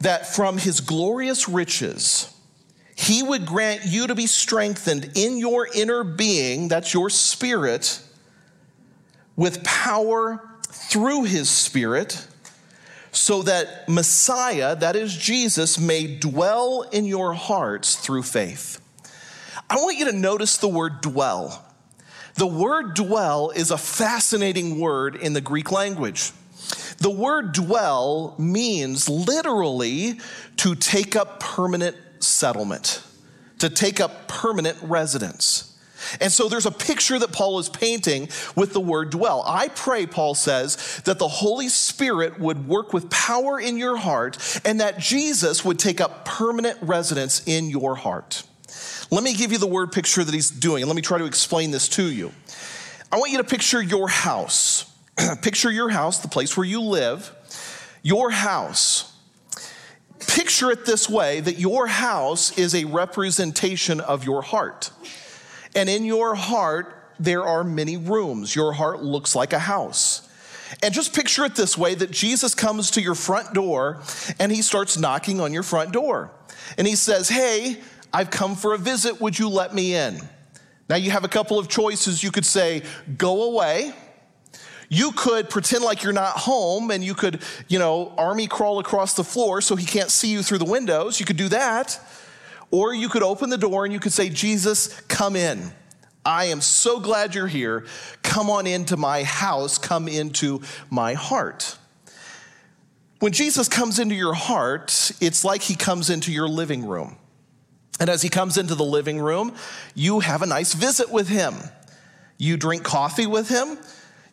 that 0.00 0.26
from 0.34 0.58
his 0.58 0.80
glorious 0.80 1.48
riches, 1.48 2.30
he 2.96 3.22
would 3.22 3.46
grant 3.46 3.84
you 3.84 4.06
to 4.06 4.14
be 4.14 4.26
strengthened 4.26 5.12
in 5.16 5.36
your 5.36 5.66
inner 5.74 6.04
being, 6.04 6.68
that's 6.68 6.94
your 6.94 7.10
spirit, 7.10 8.00
with 9.36 9.64
power 9.64 10.48
through 10.68 11.24
his 11.24 11.50
spirit, 11.50 12.26
so 13.14 13.42
that 13.42 13.88
Messiah, 13.88 14.76
that 14.76 14.96
is 14.96 15.16
Jesus, 15.16 15.78
may 15.78 16.06
dwell 16.18 16.82
in 16.82 17.04
your 17.04 17.32
hearts 17.32 17.96
through 17.96 18.24
faith. 18.24 18.80
I 19.70 19.76
want 19.76 19.98
you 19.98 20.06
to 20.06 20.12
notice 20.12 20.56
the 20.56 20.68
word 20.68 21.00
dwell. 21.00 21.64
The 22.34 22.46
word 22.46 22.94
dwell 22.94 23.50
is 23.50 23.70
a 23.70 23.78
fascinating 23.78 24.80
word 24.80 25.14
in 25.14 25.32
the 25.32 25.40
Greek 25.40 25.70
language. 25.70 26.32
The 26.98 27.10
word 27.10 27.52
dwell 27.52 28.34
means 28.38 29.08
literally 29.08 30.18
to 30.58 30.74
take 30.74 31.14
up 31.14 31.38
permanent 31.40 31.96
settlement, 32.18 33.02
to 33.58 33.68
take 33.68 34.00
up 34.00 34.26
permanent 34.26 34.78
residence. 34.82 35.73
And 36.20 36.32
so 36.32 36.48
there's 36.48 36.66
a 36.66 36.70
picture 36.70 37.18
that 37.18 37.32
Paul 37.32 37.58
is 37.58 37.68
painting 37.68 38.28
with 38.56 38.72
the 38.72 38.80
word 38.80 39.10
dwell. 39.10 39.42
I 39.46 39.68
pray, 39.68 40.06
Paul 40.06 40.34
says, 40.34 41.02
that 41.04 41.18
the 41.18 41.28
Holy 41.28 41.68
Spirit 41.68 42.38
would 42.38 42.68
work 42.68 42.92
with 42.92 43.10
power 43.10 43.60
in 43.60 43.78
your 43.78 43.96
heart 43.96 44.60
and 44.64 44.80
that 44.80 44.98
Jesus 44.98 45.64
would 45.64 45.78
take 45.78 46.00
up 46.00 46.24
permanent 46.24 46.78
residence 46.82 47.42
in 47.46 47.70
your 47.70 47.96
heart. 47.96 48.44
Let 49.10 49.22
me 49.22 49.34
give 49.34 49.52
you 49.52 49.58
the 49.58 49.66
word 49.66 49.92
picture 49.92 50.24
that 50.24 50.34
he's 50.34 50.50
doing, 50.50 50.82
and 50.82 50.88
let 50.88 50.96
me 50.96 51.02
try 51.02 51.18
to 51.18 51.26
explain 51.26 51.70
this 51.70 51.88
to 51.90 52.04
you. 52.04 52.32
I 53.12 53.18
want 53.18 53.30
you 53.30 53.38
to 53.38 53.44
picture 53.44 53.80
your 53.80 54.08
house. 54.08 54.90
picture 55.42 55.70
your 55.70 55.88
house, 55.88 56.18
the 56.18 56.28
place 56.28 56.56
where 56.56 56.66
you 56.66 56.80
live, 56.80 57.32
your 58.02 58.30
house. 58.30 59.12
Picture 60.26 60.70
it 60.70 60.86
this 60.86 61.08
way 61.08 61.40
that 61.40 61.58
your 61.58 61.86
house 61.86 62.58
is 62.58 62.74
a 62.74 62.84
representation 62.86 64.00
of 64.00 64.24
your 64.24 64.42
heart. 64.42 64.90
And 65.74 65.88
in 65.88 66.04
your 66.04 66.34
heart, 66.34 67.12
there 67.18 67.44
are 67.44 67.64
many 67.64 67.96
rooms. 67.96 68.54
Your 68.54 68.72
heart 68.72 69.02
looks 69.02 69.34
like 69.34 69.52
a 69.52 69.58
house. 69.58 70.28
And 70.82 70.92
just 70.92 71.14
picture 71.14 71.44
it 71.44 71.54
this 71.54 71.78
way 71.78 71.94
that 71.94 72.10
Jesus 72.10 72.54
comes 72.54 72.92
to 72.92 73.02
your 73.02 73.14
front 73.14 73.54
door 73.54 74.00
and 74.38 74.50
he 74.50 74.62
starts 74.62 74.98
knocking 74.98 75.40
on 75.40 75.52
your 75.52 75.62
front 75.62 75.92
door. 75.92 76.30
And 76.78 76.86
he 76.86 76.96
says, 76.96 77.28
Hey, 77.28 77.80
I've 78.12 78.30
come 78.30 78.56
for 78.56 78.74
a 78.74 78.78
visit. 78.78 79.20
Would 79.20 79.38
you 79.38 79.48
let 79.48 79.74
me 79.74 79.94
in? 79.94 80.20
Now 80.88 80.96
you 80.96 81.10
have 81.10 81.24
a 81.24 81.28
couple 81.28 81.58
of 81.58 81.68
choices. 81.68 82.22
You 82.22 82.30
could 82.30 82.46
say, 82.46 82.82
Go 83.16 83.44
away. 83.44 83.92
You 84.88 85.12
could 85.12 85.48
pretend 85.48 85.82
like 85.82 86.02
you're 86.02 86.12
not 86.12 86.36
home 86.36 86.90
and 86.90 87.02
you 87.02 87.14
could, 87.14 87.42
you 87.68 87.78
know, 87.78 88.12
army 88.16 88.46
crawl 88.46 88.78
across 88.78 89.14
the 89.14 89.24
floor 89.24 89.60
so 89.60 89.76
he 89.76 89.86
can't 89.86 90.10
see 90.10 90.28
you 90.28 90.42
through 90.42 90.58
the 90.58 90.64
windows. 90.64 91.18
You 91.18 91.26
could 91.26 91.36
do 91.36 91.48
that. 91.48 91.98
Or 92.74 92.92
you 92.92 93.08
could 93.08 93.22
open 93.22 93.50
the 93.50 93.56
door 93.56 93.84
and 93.84 93.94
you 93.94 94.00
could 94.00 94.12
say, 94.12 94.28
Jesus, 94.28 95.00
come 95.02 95.36
in. 95.36 95.70
I 96.26 96.46
am 96.46 96.60
so 96.60 96.98
glad 96.98 97.32
you're 97.32 97.46
here. 97.46 97.86
Come 98.24 98.50
on 98.50 98.66
into 98.66 98.96
my 98.96 99.22
house, 99.22 99.78
come 99.78 100.08
into 100.08 100.60
my 100.90 101.14
heart. 101.14 101.78
When 103.20 103.30
Jesus 103.30 103.68
comes 103.68 104.00
into 104.00 104.16
your 104.16 104.34
heart, 104.34 105.12
it's 105.20 105.44
like 105.44 105.62
he 105.62 105.76
comes 105.76 106.10
into 106.10 106.32
your 106.32 106.48
living 106.48 106.84
room. 106.84 107.14
And 108.00 108.10
as 108.10 108.22
he 108.22 108.28
comes 108.28 108.58
into 108.58 108.74
the 108.74 108.82
living 108.84 109.20
room, 109.20 109.54
you 109.94 110.18
have 110.18 110.42
a 110.42 110.46
nice 110.46 110.74
visit 110.74 111.12
with 111.12 111.28
him. 111.28 111.54
You 112.38 112.56
drink 112.56 112.82
coffee 112.82 113.28
with 113.28 113.48
him, 113.48 113.78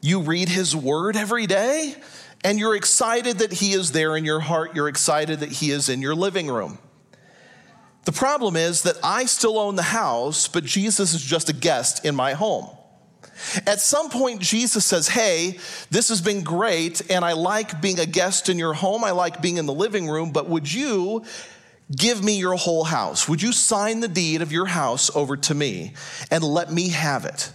you 0.01 0.19
read 0.21 0.49
his 0.49 0.75
word 0.75 1.15
every 1.15 1.45
day, 1.45 1.93
and 2.43 2.57
you're 2.57 2.75
excited 2.75 3.37
that 3.37 3.53
he 3.53 3.73
is 3.73 3.91
there 3.91 4.17
in 4.17 4.25
your 4.25 4.39
heart. 4.39 4.75
You're 4.75 4.89
excited 4.89 5.41
that 5.41 5.51
he 5.51 5.69
is 5.69 5.89
in 5.89 6.01
your 6.01 6.15
living 6.15 6.47
room. 6.47 6.79
The 8.03 8.11
problem 8.11 8.55
is 8.55 8.83
that 8.83 8.97
I 9.03 9.25
still 9.25 9.59
own 9.59 9.75
the 9.75 9.83
house, 9.83 10.47
but 10.47 10.63
Jesus 10.63 11.13
is 11.13 11.21
just 11.21 11.49
a 11.49 11.53
guest 11.53 12.03
in 12.05 12.15
my 12.15 12.33
home. 12.33 12.67
At 13.65 13.79
some 13.79 14.09
point, 14.09 14.41
Jesus 14.41 14.85
says, 14.85 15.07
Hey, 15.07 15.59
this 15.89 16.09
has 16.09 16.21
been 16.21 16.43
great, 16.43 17.01
and 17.11 17.23
I 17.23 17.33
like 17.33 17.81
being 17.81 17.99
a 17.99 18.05
guest 18.05 18.49
in 18.49 18.57
your 18.57 18.73
home. 18.73 19.03
I 19.03 19.11
like 19.11 19.41
being 19.41 19.57
in 19.57 19.65
the 19.65 19.73
living 19.73 20.07
room, 20.07 20.31
but 20.31 20.47
would 20.47 20.71
you 20.71 21.23
give 21.95 22.23
me 22.23 22.37
your 22.37 22.55
whole 22.55 22.83
house? 22.83 23.27
Would 23.27 23.41
you 23.41 23.51
sign 23.51 23.99
the 23.99 24.07
deed 24.07 24.41
of 24.41 24.51
your 24.51 24.65
house 24.65 25.13
over 25.15 25.37
to 25.37 25.53
me 25.53 25.93
and 26.29 26.43
let 26.43 26.71
me 26.71 26.89
have 26.89 27.25
it? 27.25 27.51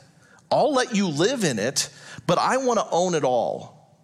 I'll 0.50 0.72
let 0.72 0.94
you 0.94 1.08
live 1.08 1.44
in 1.44 1.58
it, 1.58 1.88
but 2.26 2.38
I 2.38 2.58
want 2.58 2.78
to 2.78 2.86
own 2.90 3.14
it 3.14 3.24
all. 3.24 3.98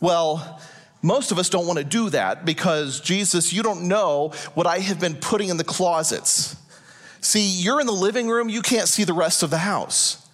Well, 0.00 0.60
most 1.02 1.32
of 1.32 1.38
us 1.38 1.48
don't 1.48 1.66
want 1.66 1.78
to 1.78 1.84
do 1.84 2.10
that 2.10 2.44
because, 2.44 3.00
Jesus, 3.00 3.52
you 3.52 3.62
don't 3.62 3.88
know 3.88 4.32
what 4.54 4.66
I 4.66 4.78
have 4.78 5.00
been 5.00 5.14
putting 5.14 5.48
in 5.48 5.56
the 5.56 5.64
closets. 5.64 6.56
See, 7.20 7.46
you're 7.62 7.80
in 7.80 7.86
the 7.86 7.92
living 7.92 8.28
room, 8.28 8.48
you 8.48 8.62
can't 8.62 8.88
see 8.88 9.04
the 9.04 9.12
rest 9.12 9.42
of 9.42 9.50
the 9.50 9.58
house. 9.58 10.26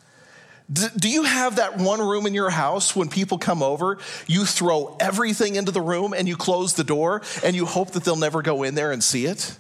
Do 0.73 1.09
you 1.09 1.23
have 1.23 1.57
that 1.57 1.79
one 1.79 2.01
room 2.01 2.27
in 2.27 2.35
your 2.35 2.51
house 2.51 2.97
when 2.97 3.09
people 3.09 3.39
come 3.39 3.63
over, 3.63 3.99
you 4.27 4.45
throw 4.45 4.97
everything 4.99 5.55
into 5.55 5.71
the 5.71 5.81
room 5.81 6.13
and 6.13 6.27
you 6.27 6.37
close 6.37 6.75
the 6.75 6.83
door 6.83 7.23
and 7.45 7.55
you 7.55 7.67
hope 7.67 7.93
that 7.93 8.03
they'll 8.03 8.17
never 8.17 8.43
go 8.43 8.65
in 8.65 8.75
there 8.75 8.91
and 8.91 9.03
see 9.03 9.27
it? 9.27 9.57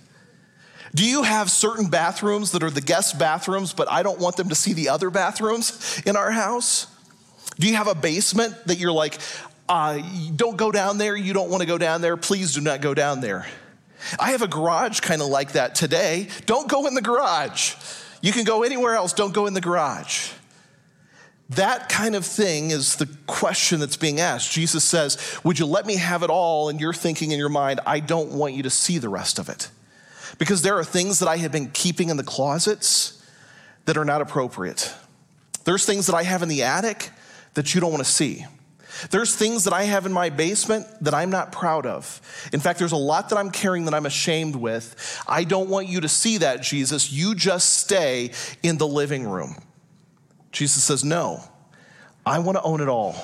Do 0.96 1.04
you 1.04 1.22
have 1.22 1.48
certain 1.48 1.90
bathrooms 1.90 2.52
that 2.52 2.64
are 2.64 2.70
the 2.70 2.80
guest 2.80 3.20
bathrooms, 3.20 3.72
but 3.72 3.88
I 3.88 4.02
don't 4.02 4.18
want 4.18 4.36
them 4.36 4.48
to 4.48 4.56
see 4.56 4.72
the 4.72 4.88
other 4.88 5.10
bathrooms 5.10 6.02
in 6.04 6.16
our 6.16 6.32
house? 6.32 6.88
Do 7.58 7.68
you 7.68 7.76
have 7.76 7.86
a 7.86 7.94
basement 7.94 8.54
that 8.66 8.78
you're 8.78 8.92
like, 8.92 9.18
uh, 9.68 10.00
don't 10.34 10.56
go 10.56 10.70
down 10.70 10.98
there. 10.98 11.16
You 11.16 11.32
don't 11.32 11.50
want 11.50 11.60
to 11.62 11.66
go 11.66 11.78
down 11.78 12.00
there. 12.00 12.16
Please 12.16 12.54
do 12.54 12.60
not 12.60 12.80
go 12.80 12.94
down 12.94 13.20
there. 13.20 13.46
I 14.20 14.30
have 14.32 14.42
a 14.42 14.48
garage 14.48 15.00
kind 15.00 15.20
of 15.22 15.28
like 15.28 15.52
that 15.52 15.74
today. 15.74 16.28
Don't 16.46 16.68
go 16.68 16.86
in 16.86 16.94
the 16.94 17.02
garage. 17.02 17.74
You 18.20 18.32
can 18.32 18.44
go 18.44 18.62
anywhere 18.62 18.94
else. 18.94 19.12
Don't 19.12 19.34
go 19.34 19.46
in 19.46 19.54
the 19.54 19.60
garage. 19.60 20.30
That 21.50 21.88
kind 21.88 22.16
of 22.16 22.26
thing 22.26 22.70
is 22.70 22.96
the 22.96 23.08
question 23.26 23.78
that's 23.78 23.96
being 23.96 24.20
asked. 24.20 24.50
Jesus 24.50 24.82
says, 24.82 25.38
Would 25.44 25.58
you 25.58 25.66
let 25.66 25.86
me 25.86 25.96
have 25.96 26.22
it 26.22 26.30
all? 26.30 26.68
And 26.68 26.80
you're 26.80 26.92
thinking 26.92 27.30
in 27.30 27.38
your 27.38 27.48
mind, 27.48 27.80
I 27.86 28.00
don't 28.00 28.32
want 28.32 28.54
you 28.54 28.64
to 28.64 28.70
see 28.70 28.98
the 28.98 29.08
rest 29.08 29.38
of 29.38 29.48
it. 29.48 29.70
Because 30.38 30.62
there 30.62 30.76
are 30.76 30.84
things 30.84 31.20
that 31.20 31.28
I 31.28 31.36
have 31.36 31.52
been 31.52 31.70
keeping 31.70 32.08
in 32.08 32.16
the 32.16 32.24
closets 32.24 33.22
that 33.84 33.96
are 33.96 34.04
not 34.04 34.20
appropriate. 34.20 34.92
There's 35.64 35.86
things 35.86 36.06
that 36.06 36.14
I 36.14 36.24
have 36.24 36.42
in 36.42 36.48
the 36.48 36.64
attic 36.64 37.10
that 37.54 37.74
you 37.74 37.80
don't 37.80 37.92
want 37.92 38.04
to 38.04 38.10
see. 38.10 38.44
There's 39.10 39.34
things 39.34 39.64
that 39.64 39.72
I 39.72 39.84
have 39.84 40.06
in 40.06 40.12
my 40.12 40.30
basement 40.30 40.86
that 41.00 41.14
I'm 41.14 41.30
not 41.30 41.52
proud 41.52 41.86
of. 41.86 42.20
In 42.52 42.60
fact, 42.60 42.78
there's 42.78 42.92
a 42.92 42.96
lot 42.96 43.28
that 43.30 43.38
I'm 43.38 43.50
carrying 43.50 43.84
that 43.86 43.94
I'm 43.94 44.06
ashamed 44.06 44.56
with. 44.56 45.22
I 45.26 45.44
don't 45.44 45.68
want 45.68 45.88
you 45.88 46.00
to 46.00 46.08
see 46.08 46.38
that, 46.38 46.62
Jesus. 46.62 47.12
You 47.12 47.34
just 47.34 47.74
stay 47.74 48.32
in 48.62 48.78
the 48.78 48.86
living 48.86 49.28
room. 49.28 49.56
Jesus 50.52 50.84
says, 50.84 51.04
No, 51.04 51.42
I 52.24 52.38
want 52.38 52.56
to 52.56 52.62
own 52.62 52.80
it 52.80 52.88
all. 52.88 53.16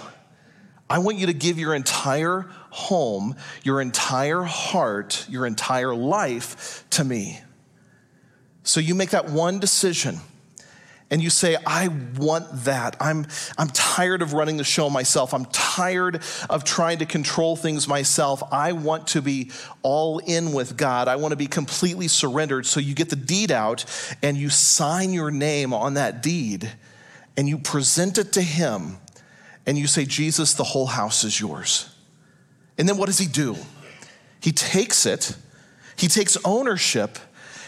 I 0.89 0.99
want 0.99 1.17
you 1.17 1.27
to 1.27 1.33
give 1.33 1.59
your 1.59 1.75
entire 1.75 2.43
home, 2.71 3.37
your 3.63 3.81
entire 3.81 4.43
heart, 4.43 5.27
your 5.29 5.47
entire 5.47 5.95
life 5.95 6.85
to 6.91 7.05
me. 7.05 7.41
So 8.63 8.79
you 8.79 8.95
make 8.95 9.11
that 9.11 9.31
one 9.31 9.59
decision 9.59 10.21
and 11.13 11.23
you 11.23 11.29
say, 11.29 11.59
I 11.67 11.89
want 12.17 12.65
that. 12.65 12.97
I'm, 12.99 13.27
I'm 13.59 13.69
tired 13.69 14.23
of 14.23 14.33
running 14.33 14.57
the 14.57 14.65
show 14.65 14.89
myself. 14.89 15.35
I'm 15.35 15.45
tired 15.45 16.23
of 16.49 16.65
trying 16.65 17.01
to 17.01 17.07
control 17.07 17.55
things 17.55 17.87
myself. 17.87 18.43
I 18.51 18.73
want 18.73 19.09
to 19.09 19.21
be 19.21 19.51
all 19.83 20.21
in 20.21 20.55
with 20.55 20.79
God. 20.79 21.09
I 21.09 21.17
want 21.17 21.33
to 21.33 21.37
be 21.37 21.47
completely 21.47 22.09
surrendered. 22.09 22.65
So 22.65 22.81
you 22.81 22.95
get 22.95 23.11
the 23.11 23.17
deed 23.17 23.53
out 23.53 23.85
and 24.23 24.39
you 24.39 24.49
sign 24.49 25.13
your 25.13 25.31
name 25.31 25.75
on 25.75 25.95
that 25.95 26.23
deed 26.23 26.73
and 27.37 27.47
you 27.47 27.59
present 27.59 28.17
it 28.17 28.33
to 28.33 28.41
Him 28.41 28.97
and 29.67 29.77
you 29.77 29.89
say, 29.89 30.07
Jesus, 30.07 30.55
the 30.55 30.65
whole 30.65 30.87
house 30.87 31.25
is 31.25 31.39
yours. 31.39 31.95
And 32.79 32.89
then 32.89 32.97
what 32.97 33.05
does 33.05 33.19
He 33.19 33.27
do? 33.27 33.59
He 34.41 34.51
takes 34.51 35.05
it, 35.05 35.37
He 35.95 36.09
takes 36.09 36.39
ownership, 36.43 37.19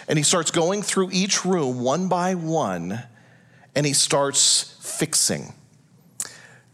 and 0.08 0.16
He 0.16 0.22
starts 0.22 0.50
going 0.50 0.80
through 0.80 1.10
each 1.12 1.44
room 1.44 1.82
one 1.82 2.08
by 2.08 2.36
one 2.36 3.04
and 3.74 3.84
he 3.84 3.92
starts 3.92 4.76
fixing, 4.80 5.52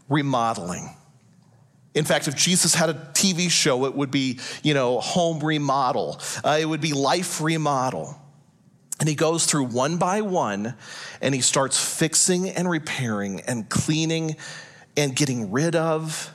remodeling. 0.09 0.95
In 1.93 2.05
fact, 2.05 2.27
if 2.27 2.35
Jesus 2.35 2.73
had 2.73 2.89
a 2.89 2.93
TV 2.93 3.49
show, 3.49 3.85
it 3.85 3.95
would 3.95 4.11
be, 4.11 4.39
you 4.63 4.73
know, 4.73 4.99
home 4.99 5.39
remodel. 5.39 6.21
Uh, 6.43 6.57
it 6.59 6.65
would 6.65 6.81
be 6.81 6.93
life 6.93 7.41
remodel. 7.41 8.17
And 8.99 9.09
he 9.09 9.15
goes 9.15 9.45
through 9.45 9.65
one 9.65 9.97
by 9.97 10.21
one 10.21 10.75
and 11.21 11.33
he 11.33 11.41
starts 11.41 11.83
fixing 11.83 12.49
and 12.49 12.69
repairing 12.69 13.41
and 13.41 13.67
cleaning 13.67 14.35
and 14.95 15.15
getting 15.15 15.51
rid 15.51 15.75
of. 15.75 16.31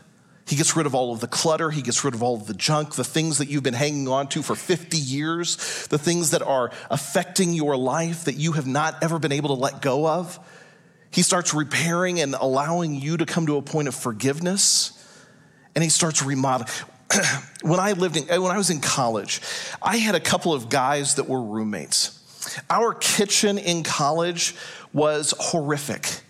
He 0.47 0.57
gets 0.57 0.77
rid 0.77 0.87
of 0.87 0.95
all 0.95 1.13
of 1.13 1.21
the 1.21 1.27
clutter. 1.27 1.71
He 1.71 1.81
gets 1.81 2.05
rid 2.05 2.15
of 2.15 2.23
all 2.23 2.37
of 2.37 2.47
the 2.47 2.55
junk, 2.55 2.95
the 2.95 3.05
things 3.05 3.39
that 3.39 3.49
you've 3.49 3.63
been 3.63 3.75
hanging 3.75 4.09
on 4.09 4.29
to 4.29 4.43
for 4.43 4.55
50 4.55 4.97
years, 4.97 5.87
the 5.89 5.99
things 5.99 6.31
that 6.31 6.43
are 6.43 6.71
affecting 6.91 7.53
your 7.53 7.77
life 7.77 8.25
that 8.25 8.35
you 8.35 8.53
have 8.53 8.67
not 8.67 9.03
ever 9.03 9.19
been 9.19 9.33
able 9.33 9.55
to 9.55 9.61
let 9.61 9.81
go 9.81 10.07
of. 10.07 10.39
He 11.17 11.23
starts 11.23 11.55
repairing 11.55 12.21
and 12.21 12.35
allowing 12.35 12.95
you 12.95 13.17
to 13.17 13.25
come 13.25 13.47
to 13.47 13.57
a 13.57 13.63
point 13.63 13.89
of 13.89 13.95
forgiveness. 13.95 14.93
And 15.75 15.83
he 15.83 15.89
starts 15.89 16.23
remodeling. 16.23 16.71
when 17.63 17.81
I 17.81 17.93
lived 17.93 18.19
in, 18.19 18.29
eh, 18.29 18.37
when 18.37 18.53
I 18.53 18.59
was 18.59 18.69
in 18.69 18.83
college, 18.83 19.41
I 19.81 19.97
had 19.97 20.15
a 20.15 20.21
couple 20.21 20.53
of 20.53 20.69
guys 20.69 21.15
that 21.15 21.27
were 21.27 21.41
roommates. 21.41 22.63
Our 22.69 22.93
kitchen 22.93 23.57
in 23.57 23.83
college 23.83 24.55
was 24.93 25.33
horrific. 25.39 26.21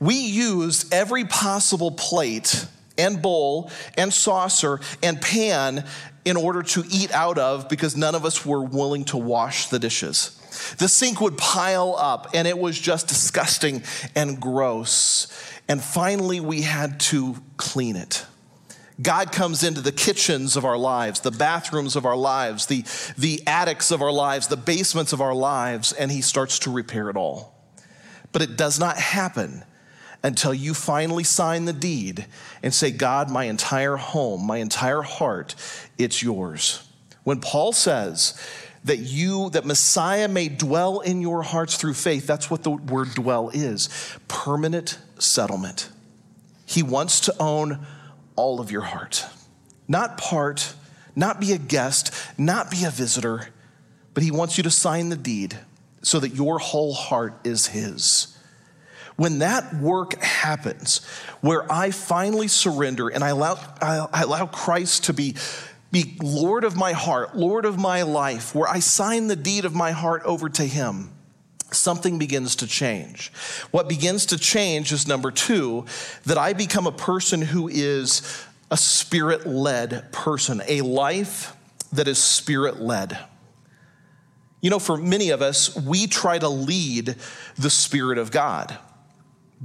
We 0.00 0.16
used 0.16 0.92
every 0.92 1.24
possible 1.26 1.92
plate 1.92 2.66
and 2.98 3.22
bowl 3.22 3.70
and 3.96 4.12
saucer 4.12 4.80
and 5.00 5.20
pan 5.20 5.84
in 6.24 6.36
order 6.36 6.64
to 6.64 6.82
eat 6.90 7.12
out 7.12 7.38
of 7.38 7.68
because 7.68 7.96
none 7.96 8.16
of 8.16 8.24
us 8.24 8.44
were 8.44 8.64
willing 8.64 9.04
to 9.04 9.16
wash 9.16 9.68
the 9.68 9.78
dishes. 9.78 10.40
The 10.78 10.88
sink 10.88 11.20
would 11.20 11.36
pile 11.36 11.94
up 11.98 12.28
and 12.34 12.46
it 12.48 12.58
was 12.58 12.78
just 12.78 13.08
disgusting 13.08 13.82
and 14.14 14.40
gross. 14.40 15.28
And 15.68 15.82
finally, 15.82 16.40
we 16.40 16.62
had 16.62 17.00
to 17.00 17.36
clean 17.56 17.96
it. 17.96 18.26
God 19.02 19.32
comes 19.32 19.64
into 19.64 19.80
the 19.80 19.92
kitchens 19.92 20.56
of 20.56 20.64
our 20.64 20.78
lives, 20.78 21.20
the 21.20 21.32
bathrooms 21.32 21.96
of 21.96 22.06
our 22.06 22.16
lives, 22.16 22.66
the, 22.66 22.84
the 23.18 23.42
attics 23.46 23.90
of 23.90 24.02
our 24.02 24.12
lives, 24.12 24.46
the 24.46 24.56
basements 24.56 25.12
of 25.12 25.20
our 25.20 25.34
lives, 25.34 25.92
and 25.92 26.12
He 26.12 26.20
starts 26.20 26.60
to 26.60 26.70
repair 26.70 27.10
it 27.10 27.16
all. 27.16 27.54
But 28.30 28.42
it 28.42 28.56
does 28.56 28.78
not 28.78 28.96
happen 28.96 29.64
until 30.22 30.54
you 30.54 30.74
finally 30.74 31.24
sign 31.24 31.64
the 31.64 31.72
deed 31.72 32.26
and 32.62 32.72
say, 32.72 32.90
God, 32.90 33.30
my 33.30 33.44
entire 33.44 33.96
home, 33.96 34.46
my 34.46 34.58
entire 34.58 35.02
heart, 35.02 35.54
it's 35.98 36.22
yours. 36.22 36.88
When 37.24 37.40
Paul 37.40 37.72
says 37.72 38.40
that 38.84 38.98
you, 38.98 39.50
that 39.50 39.64
Messiah 39.64 40.28
may 40.28 40.48
dwell 40.48 41.00
in 41.00 41.22
your 41.22 41.42
hearts 41.42 41.76
through 41.76 41.94
faith, 41.94 42.26
that's 42.26 42.50
what 42.50 42.62
the 42.62 42.70
word 42.70 43.14
dwell 43.14 43.50
is 43.50 43.88
permanent 44.28 44.98
settlement. 45.18 45.88
He 46.66 46.82
wants 46.82 47.20
to 47.20 47.34
own 47.40 47.86
all 48.36 48.60
of 48.60 48.70
your 48.70 48.82
heart. 48.82 49.24
Not 49.88 50.18
part, 50.18 50.74
not 51.14 51.40
be 51.40 51.52
a 51.52 51.58
guest, 51.58 52.12
not 52.38 52.70
be 52.70 52.84
a 52.84 52.90
visitor, 52.90 53.48
but 54.12 54.22
He 54.22 54.30
wants 54.30 54.56
you 54.56 54.64
to 54.64 54.70
sign 54.70 55.08
the 55.08 55.16
deed 55.16 55.58
so 56.02 56.20
that 56.20 56.34
your 56.34 56.58
whole 56.58 56.94
heart 56.94 57.38
is 57.44 57.66
His. 57.66 58.36
When 59.16 59.38
that 59.38 59.74
work 59.74 60.20
happens, 60.22 61.04
where 61.40 61.70
I 61.70 61.90
finally 61.90 62.48
surrender 62.48 63.08
and 63.08 63.22
I 63.22 63.28
allow, 63.28 63.58
I 63.80 64.22
allow 64.22 64.46
Christ 64.46 65.04
to 65.04 65.12
be, 65.12 65.36
be 65.94 66.16
Lord 66.20 66.64
of 66.64 66.76
my 66.76 66.92
heart, 66.92 67.36
Lord 67.36 67.64
of 67.64 67.78
my 67.78 68.02
life, 68.02 68.54
where 68.54 68.68
I 68.68 68.80
sign 68.80 69.28
the 69.28 69.36
deed 69.36 69.64
of 69.64 69.74
my 69.74 69.92
heart 69.92 70.22
over 70.24 70.48
to 70.48 70.64
Him, 70.64 71.12
something 71.70 72.18
begins 72.18 72.56
to 72.56 72.66
change. 72.66 73.32
What 73.70 73.88
begins 73.88 74.26
to 74.26 74.36
change 74.36 74.92
is 74.92 75.06
number 75.06 75.30
two, 75.30 75.86
that 76.26 76.36
I 76.36 76.52
become 76.52 76.88
a 76.88 76.92
person 76.92 77.40
who 77.40 77.68
is 77.68 78.44
a 78.72 78.76
spirit 78.76 79.46
led 79.46 80.10
person, 80.10 80.62
a 80.66 80.80
life 80.80 81.56
that 81.92 82.08
is 82.08 82.18
spirit 82.18 82.80
led. 82.80 83.16
You 84.60 84.70
know, 84.70 84.80
for 84.80 84.96
many 84.96 85.30
of 85.30 85.42
us, 85.42 85.76
we 85.76 86.08
try 86.08 86.38
to 86.38 86.48
lead 86.48 87.14
the 87.56 87.70
Spirit 87.70 88.18
of 88.18 88.30
God. 88.30 88.76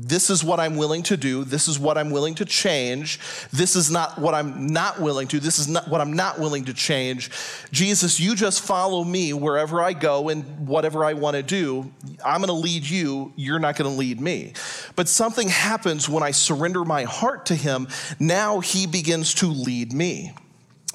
This 0.02 0.30
is 0.30 0.46
what 0.46 0.62
I'm 0.62 0.78
willing 0.78 1.04
to 1.04 1.18
do. 1.18 1.44
This 1.44 1.68
is 1.68 1.78
what 1.78 1.98
I'm 1.98 2.10
willing 2.10 2.36
to 2.36 2.46
change. 2.46 3.20
This 3.52 3.76
is 3.76 3.92
not 3.92 4.18
what 4.18 4.34
I'm 4.34 4.68
not 4.68 5.02
willing 5.02 5.28
to. 5.28 5.42
This 5.42 5.60
is 5.60 5.68
not 5.68 5.90
what 5.90 6.00
I'm 6.00 6.14
not 6.14 6.40
willing 6.40 6.64
to 6.66 6.74
change. 6.74 7.30
Jesus, 7.74 8.18
you 8.18 8.34
just 8.34 8.62
follow 8.62 9.04
me 9.04 9.34
wherever 9.34 9.82
I 9.82 9.92
go 9.92 10.30
and 10.30 10.68
whatever 10.68 11.04
I 11.04 11.14
want 11.14 11.36
to 11.36 11.44
do. 11.44 11.92
I'm 12.24 12.40
going 12.40 12.48
to 12.48 12.54
lead 12.54 12.84
you. 12.84 13.34
You're 13.36 13.60
not 13.60 13.76
going 13.76 13.92
to 13.92 13.98
lead 13.98 14.22
me. 14.22 14.54
But 14.96 15.10
something 15.10 15.50
happens 15.50 16.08
when 16.08 16.24
I 16.24 16.32
surrender 16.32 16.86
my 16.86 17.04
heart 17.04 17.48
to 17.48 17.56
him. 17.56 17.90
Now 18.20 18.62
he 18.62 18.88
begins 18.88 19.34
to 19.36 19.48
lead 19.48 19.92
me. 19.92 20.32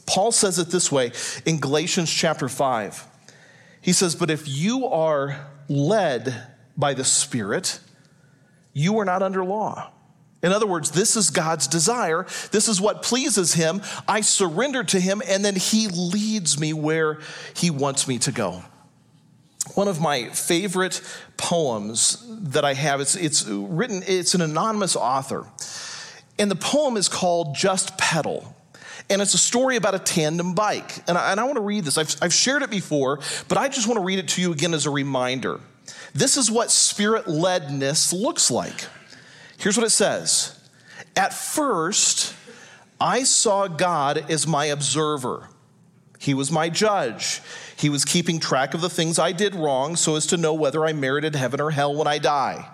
Paul 0.07 0.33
says 0.33 0.59
it 0.59 0.69
this 0.69 0.91
way 0.91 1.13
in 1.45 1.61
Galatians 1.61 2.11
chapter 2.11 2.49
5. 2.49 3.07
He 3.83 3.93
says, 3.93 4.15
But 4.15 4.31
if 4.31 4.49
you 4.49 4.87
are 4.87 5.47
led 5.69 6.35
by 6.75 6.95
the 6.95 7.05
Spirit, 7.05 7.81
you 8.75 8.99
are 8.99 9.05
not 9.07 9.23
under 9.23 9.43
law. 9.45 9.91
In 10.43 10.53
other 10.53 10.67
words, 10.67 10.91
this 10.91 11.17
is 11.17 11.31
God's 11.31 11.67
desire. 11.67 12.27
This 12.51 12.69
is 12.69 12.79
what 12.79 13.03
pleases 13.03 13.55
Him. 13.55 13.81
I 14.07 14.21
surrender 14.21 14.85
to 14.85 15.01
Him, 15.01 15.23
and 15.27 15.43
then 15.43 15.57
He 15.57 15.89
leads 15.89 16.61
me 16.61 16.75
where 16.75 17.21
He 17.55 17.71
wants 17.71 18.07
me 18.07 18.19
to 18.19 18.31
go. 18.31 18.63
One 19.75 19.89
of 19.89 20.03
my 20.03 20.29
favorite 20.29 21.01
poems 21.39 22.23
that 22.29 22.63
I 22.63 22.75
have, 22.75 23.01
it's, 23.01 23.17
it's 23.17 23.47
written, 23.47 24.03
it's 24.07 24.35
an 24.35 24.43
anonymous 24.43 24.97
author. 24.97 25.47
And 26.39 26.51
the 26.51 26.57
poem 26.57 26.99
is 26.99 27.09
called 27.09 27.55
Just 27.55 27.97
Pedal. 27.97 28.55
And 29.09 29.23
it's 29.23 29.33
a 29.33 29.39
story 29.39 29.77
about 29.77 29.95
a 29.95 29.99
tandem 29.99 30.55
bike. 30.55 31.03
And 31.09 31.17
I, 31.17 31.31
and 31.31 31.41
I 31.41 31.45
want 31.45 31.57
to 31.57 31.63
read 31.63 31.85
this. 31.85 31.97
I've, 31.97 32.15
I've 32.21 32.35
shared 32.35 32.63
it 32.63 32.71
before, 32.71 33.21
but 33.49 33.57
I 33.57 33.69
just 33.69 33.87
want 33.87 33.99
to 33.99 34.05
read 34.05 34.19
it 34.19 34.29
to 34.29 34.43
you 34.43 34.53
again 34.53 34.75
as 34.75 34.85
a 34.85 34.91
reminder. 34.91 35.61
This 36.15 36.37
is 36.37 36.51
what 36.51 36.71
spirit 36.71 37.27
ledness 37.27 38.13
looks 38.13 38.51
like. 38.51 38.87
Here's 39.59 39.77
what 39.77 39.87
it 39.87 39.91
says 39.91 40.59
At 41.17 41.35
first, 41.35 42.35
I 43.01 43.25
saw 43.25 43.67
God 43.67 44.31
as 44.31 44.47
my 44.47 44.67
observer. 44.67 45.49
He 46.19 46.33
was 46.33 46.51
my 46.51 46.71
judge. 46.71 47.43
He 47.77 47.91
was 47.91 48.05
keeping 48.05 48.41
track 48.41 48.73
of 48.73 48.81
the 48.81 48.89
things 48.89 49.19
I 49.19 49.33
did 49.33 49.55
wrong 49.55 49.95
so 49.97 50.17
as 50.17 50.27
to 50.29 50.39
know 50.39 50.55
whether 50.55 50.87
I 50.87 50.95
merited 50.95 51.35
heaven 51.35 51.61
or 51.61 51.71
hell 51.71 51.95
when 51.95 52.07
I 52.07 52.19
die. 52.19 52.67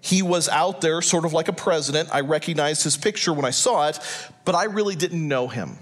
He 0.00 0.22
was 0.22 0.48
out 0.48 0.80
there 0.80 1.02
sort 1.02 1.24
of 1.24 1.32
like 1.32 1.48
a 1.48 1.52
president. 1.52 2.08
I 2.12 2.20
recognized 2.20 2.82
his 2.82 2.96
picture 2.96 3.32
when 3.32 3.44
I 3.44 3.50
saw 3.50 3.88
it, 3.88 3.98
but 4.44 4.54
I 4.54 4.64
really 4.64 4.96
didn't 4.96 5.26
know 5.26 5.48
him. 5.48 5.76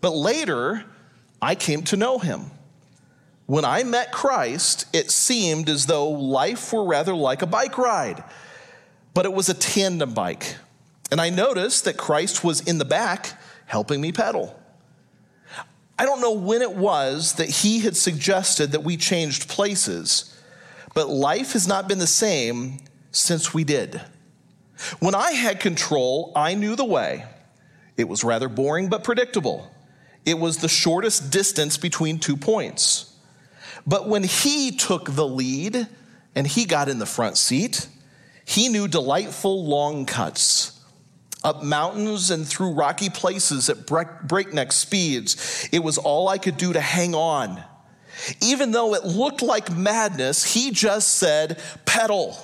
But 0.00 0.10
later, 0.10 0.84
I 1.40 1.54
came 1.54 1.82
to 1.84 1.96
know 1.96 2.18
him. 2.18 2.50
When 3.52 3.66
I 3.66 3.82
met 3.82 4.12
Christ, 4.12 4.86
it 4.94 5.10
seemed 5.10 5.68
as 5.68 5.84
though 5.84 6.08
life 6.08 6.72
were 6.72 6.86
rather 6.86 7.14
like 7.14 7.42
a 7.42 7.46
bike 7.46 7.76
ride, 7.76 8.24
but 9.12 9.26
it 9.26 9.32
was 9.34 9.50
a 9.50 9.52
tandem 9.52 10.14
bike. 10.14 10.56
And 11.10 11.20
I 11.20 11.28
noticed 11.28 11.84
that 11.84 11.98
Christ 11.98 12.42
was 12.42 12.62
in 12.62 12.78
the 12.78 12.86
back 12.86 13.38
helping 13.66 14.00
me 14.00 14.10
pedal. 14.10 14.58
I 15.98 16.06
don't 16.06 16.22
know 16.22 16.32
when 16.32 16.62
it 16.62 16.72
was 16.72 17.34
that 17.34 17.50
he 17.50 17.80
had 17.80 17.94
suggested 17.94 18.72
that 18.72 18.84
we 18.84 18.96
changed 18.96 19.50
places, 19.50 20.34
but 20.94 21.10
life 21.10 21.52
has 21.52 21.68
not 21.68 21.86
been 21.86 21.98
the 21.98 22.06
same 22.06 22.78
since 23.10 23.52
we 23.52 23.64
did. 23.64 24.00
When 24.98 25.14
I 25.14 25.32
had 25.32 25.60
control, 25.60 26.32
I 26.34 26.54
knew 26.54 26.74
the 26.74 26.86
way. 26.86 27.26
It 27.98 28.08
was 28.08 28.24
rather 28.24 28.48
boring 28.48 28.88
but 28.88 29.04
predictable. 29.04 29.70
It 30.24 30.38
was 30.38 30.56
the 30.56 30.70
shortest 30.70 31.30
distance 31.30 31.76
between 31.76 32.18
two 32.18 32.38
points. 32.38 33.11
But 33.86 34.08
when 34.08 34.22
he 34.22 34.70
took 34.70 35.14
the 35.14 35.26
lead 35.26 35.86
and 36.34 36.46
he 36.46 36.64
got 36.64 36.88
in 36.88 36.98
the 36.98 37.06
front 37.06 37.36
seat, 37.36 37.88
he 38.44 38.68
knew 38.68 38.88
delightful 38.88 39.64
long 39.64 40.06
cuts 40.06 40.80
up 41.44 41.62
mountains 41.62 42.30
and 42.30 42.46
through 42.46 42.72
rocky 42.72 43.10
places 43.10 43.68
at 43.68 43.86
breakneck 43.86 44.72
speeds. 44.72 45.68
It 45.72 45.80
was 45.82 45.98
all 45.98 46.28
I 46.28 46.38
could 46.38 46.56
do 46.56 46.72
to 46.72 46.80
hang 46.80 47.14
on. 47.14 47.62
Even 48.40 48.70
though 48.70 48.94
it 48.94 49.04
looked 49.04 49.42
like 49.42 49.74
madness, 49.74 50.54
he 50.54 50.70
just 50.70 51.16
said, 51.16 51.60
pedal. 51.84 52.36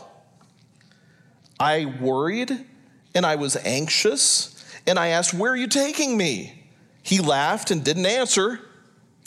I 1.61 1.85
worried 2.01 2.67
and 3.15 3.25
I 3.27 3.37
was 3.37 3.57
anxious 3.57 4.55
and 4.87 4.99
I 4.99 5.09
asked, 5.09 5.35
Where 5.35 5.53
are 5.53 5.57
you 5.57 5.69
taking 5.69 6.17
me? 6.17 6.67
He 7.03 7.21
laughed 7.21 7.71
and 7.71 7.85
didn't 7.85 8.07
answer, 8.07 8.61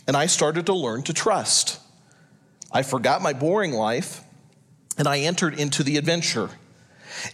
and 0.07 0.15
I 0.17 0.25
started 0.25 0.65
to 0.67 0.73
learn 0.73 1.03
to 1.03 1.13
trust. 1.13 1.79
I 2.71 2.83
forgot 2.83 3.21
my 3.21 3.33
boring 3.33 3.73
life 3.73 4.23
and 4.97 5.07
I 5.07 5.19
entered 5.19 5.59
into 5.59 5.83
the 5.83 5.97
adventure. 5.97 6.49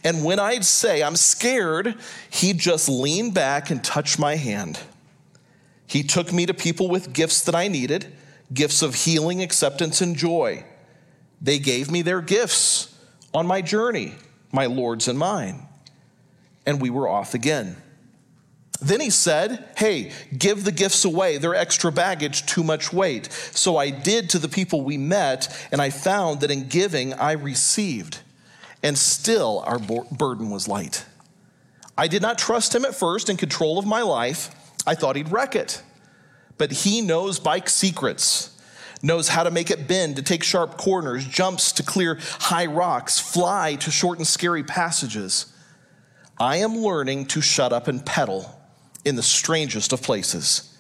And 0.03 0.23
when 0.23 0.39
I'd 0.39 0.65
say, 0.65 1.03
I'm 1.03 1.15
scared, 1.15 1.95
he'd 2.29 2.57
just 2.57 2.89
lean 2.89 3.31
back 3.31 3.69
and 3.69 3.83
touch 3.83 4.17
my 4.17 4.35
hand. 4.35 4.79
He 5.85 6.03
took 6.03 6.33
me 6.33 6.45
to 6.45 6.53
people 6.53 6.89
with 6.89 7.13
gifts 7.13 7.41
that 7.41 7.55
I 7.55 7.67
needed 7.67 8.13
gifts 8.53 8.81
of 8.81 8.95
healing, 8.95 9.41
acceptance, 9.41 10.01
and 10.01 10.15
joy. 10.15 10.63
They 11.41 11.59
gave 11.59 11.91
me 11.91 12.01
their 12.01 12.21
gifts 12.21 12.95
on 13.33 13.45
my 13.45 13.61
journey, 13.61 14.15
my 14.51 14.65
Lord's 14.65 15.07
and 15.07 15.19
mine. 15.19 15.67
And 16.65 16.81
we 16.81 16.89
were 16.89 17.07
off 17.07 17.33
again. 17.33 17.77
Then 18.81 19.01
he 19.01 19.09
said, 19.09 19.67
Hey, 19.75 20.11
give 20.37 20.63
the 20.63 20.71
gifts 20.71 21.03
away. 21.03 21.37
They're 21.37 21.55
extra 21.55 21.91
baggage, 21.91 22.45
too 22.45 22.63
much 22.63 22.93
weight. 22.93 23.31
So 23.31 23.77
I 23.77 23.89
did 23.89 24.29
to 24.31 24.39
the 24.39 24.49
people 24.49 24.81
we 24.81 24.97
met, 24.97 25.67
and 25.71 25.81
I 25.81 25.89
found 25.89 26.41
that 26.41 26.51
in 26.51 26.67
giving 26.67 27.13
I 27.13 27.31
received. 27.33 28.19
And 28.83 28.97
still 28.97 29.63
our 29.65 29.79
burden 29.79 30.51
was 30.51 30.67
light. 30.67 31.05
I 31.97 32.07
did 32.07 32.21
not 32.21 32.37
trust 32.37 32.75
him 32.75 32.85
at 32.85 32.93
first 32.93 33.29
in 33.29 33.37
control 33.37 33.79
of 33.79 33.85
my 33.85 34.03
life. 34.03 34.51
I 34.85 34.93
thought 34.93 35.15
he'd 35.15 35.31
wreck 35.31 35.55
it. 35.55 35.81
But 36.59 36.71
he 36.71 37.01
knows 37.01 37.39
bike 37.39 37.69
secrets. 37.69 38.53
knows 39.01 39.29
how 39.29 39.43
to 39.43 39.51
make 39.51 39.69
it 39.69 39.87
bend 39.87 40.15
to 40.15 40.23
take 40.23 40.43
sharp 40.43 40.77
corners, 40.77 41.25
jumps 41.25 41.71
to 41.71 41.83
clear 41.83 42.19
high 42.21 42.65
rocks, 42.65 43.19
fly 43.19 43.75
to 43.75 43.91
shorten 43.91 44.25
scary 44.25 44.63
passages. 44.63 45.51
I 46.39 46.57
am 46.57 46.77
learning 46.77 47.25
to 47.27 47.41
shut 47.41 47.73
up 47.73 47.87
and 47.87 48.05
pedal 48.05 48.56
in 49.07 49.15
the 49.15 49.23
strangest 49.23 49.93
of 49.93 50.01
places. 50.01 50.73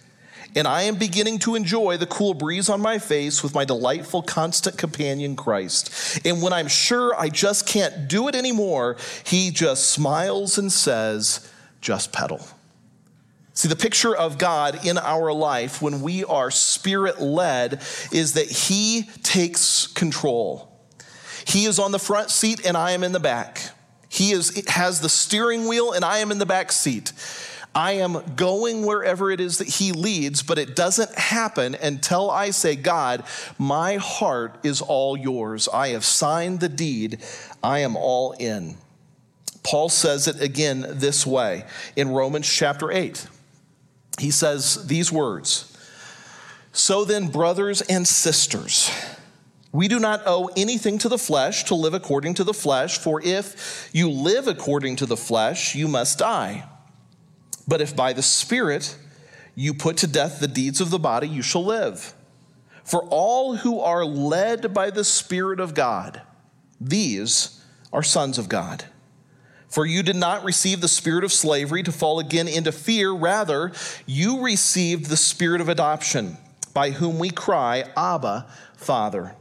And 0.55 0.67
I 0.67 0.83
am 0.83 0.95
beginning 0.95 1.39
to 1.39 1.55
enjoy 1.55 1.97
the 1.97 2.05
cool 2.07 2.33
breeze 2.33 2.69
on 2.69 2.81
my 2.81 2.99
face 2.99 3.43
with 3.43 3.53
my 3.53 3.63
delightful, 3.63 4.21
constant 4.21 4.77
companion, 4.77 5.35
Christ. 5.35 6.19
And 6.25 6.41
when 6.41 6.53
I'm 6.53 6.67
sure 6.67 7.13
I 7.19 7.29
just 7.29 7.67
can't 7.67 8.07
do 8.07 8.27
it 8.27 8.35
anymore, 8.35 8.97
he 9.23 9.51
just 9.51 9.89
smiles 9.89 10.57
and 10.57 10.71
says, 10.71 11.51
Just 11.81 12.11
pedal. 12.11 12.47
See, 13.53 13.67
the 13.67 13.75
picture 13.75 14.15
of 14.15 14.37
God 14.37 14.85
in 14.85 14.99
our 14.99 15.33
life 15.33 15.81
when 15.81 16.01
we 16.01 16.23
are 16.23 16.51
spirit 16.51 17.19
led 17.19 17.81
is 18.11 18.33
that 18.33 18.45
He 18.45 19.09
takes 19.23 19.87
control. 19.87 20.71
He 21.43 21.65
is 21.65 21.79
on 21.79 21.91
the 21.91 21.97
front 21.97 22.29
seat 22.29 22.65
and 22.65 22.77
I 22.77 22.91
am 22.91 23.03
in 23.03 23.13
the 23.13 23.19
back. 23.19 23.71
He 24.09 24.31
is, 24.31 24.63
has 24.67 25.01
the 25.01 25.09
steering 25.09 25.67
wheel 25.67 25.91
and 25.91 26.05
I 26.05 26.19
am 26.19 26.31
in 26.31 26.37
the 26.37 26.45
back 26.45 26.71
seat. 26.71 27.13
I 27.77 27.93
am 27.93 28.23
going 28.35 28.85
wherever 28.85 29.29
it 29.29 29.39
is 29.39 29.59
that 29.59 29.67
He 29.67 29.91
leads, 29.91 30.41
but 30.41 30.57
it 30.57 30.75
doesn't 30.75 31.13
happen 31.13 31.75
until 31.75 32.31
I 32.31 32.49
say, 32.49 32.75
God, 32.75 33.23
my 33.59 33.97
heart 33.97 34.57
is 34.63 34.81
all 34.81 35.15
yours. 35.15 35.69
I 35.71 35.89
have 35.89 36.03
signed 36.03 36.59
the 36.59 36.69
deed. 36.69 37.19
I 37.63 37.79
am 37.79 37.95
all 37.95 38.31
in. 38.31 38.77
Paul 39.61 39.89
says 39.89 40.27
it 40.27 40.41
again 40.41 40.85
this 40.89 41.25
way 41.25 41.65
in 41.95 42.09
Romans 42.09 42.49
chapter 42.51 42.91
8 42.91 43.27
he 44.17 44.31
says 44.31 44.87
these 44.87 45.11
words 45.11 45.77
So 46.71 47.05
then, 47.05 47.27
brothers 47.27 47.81
and 47.81 48.07
sisters, 48.07 48.91
we 49.71 49.87
do 49.87 49.99
not 49.99 50.23
owe 50.25 50.49
anything 50.57 50.97
to 50.99 51.09
the 51.09 51.17
flesh 51.17 51.65
to 51.65 51.75
live 51.75 51.93
according 51.93 52.33
to 52.35 52.43
the 52.43 52.53
flesh, 52.53 52.97
for 52.97 53.21
if 53.23 53.89
you 53.93 54.09
live 54.09 54.47
according 54.47 54.95
to 54.97 55.05
the 55.05 55.17
flesh, 55.17 55.75
you 55.75 55.87
must 55.87 56.17
die. 56.17 56.67
But 57.67 57.81
if 57.81 57.95
by 57.95 58.13
the 58.13 58.23
Spirit 58.23 58.97
you 59.55 59.73
put 59.73 59.97
to 59.97 60.07
death 60.07 60.39
the 60.39 60.47
deeds 60.47 60.79
of 60.79 60.89
the 60.89 60.99
body, 60.99 61.27
you 61.27 61.41
shall 61.41 61.65
live. 61.65 62.13
For 62.83 63.03
all 63.09 63.57
who 63.57 63.81
are 63.81 64.05
led 64.05 64.73
by 64.73 64.89
the 64.91 65.03
Spirit 65.03 65.59
of 65.59 65.73
God, 65.73 66.21
these 66.79 67.61
are 67.91 68.03
sons 68.03 68.37
of 68.37 68.47
God. 68.47 68.85
For 69.67 69.85
you 69.85 70.01
did 70.01 70.15
not 70.15 70.45
receive 70.45 70.79
the 70.79 70.87
spirit 70.87 71.25
of 71.25 71.33
slavery 71.33 71.83
to 71.83 71.91
fall 71.91 72.19
again 72.19 72.47
into 72.47 72.71
fear. 72.71 73.11
Rather, 73.11 73.73
you 74.05 74.41
received 74.41 75.07
the 75.07 75.17
spirit 75.17 75.59
of 75.59 75.67
adoption, 75.67 76.37
by 76.73 76.91
whom 76.91 77.19
we 77.19 77.29
cry, 77.29 77.83
Abba, 77.97 78.47
Father. 78.77 79.35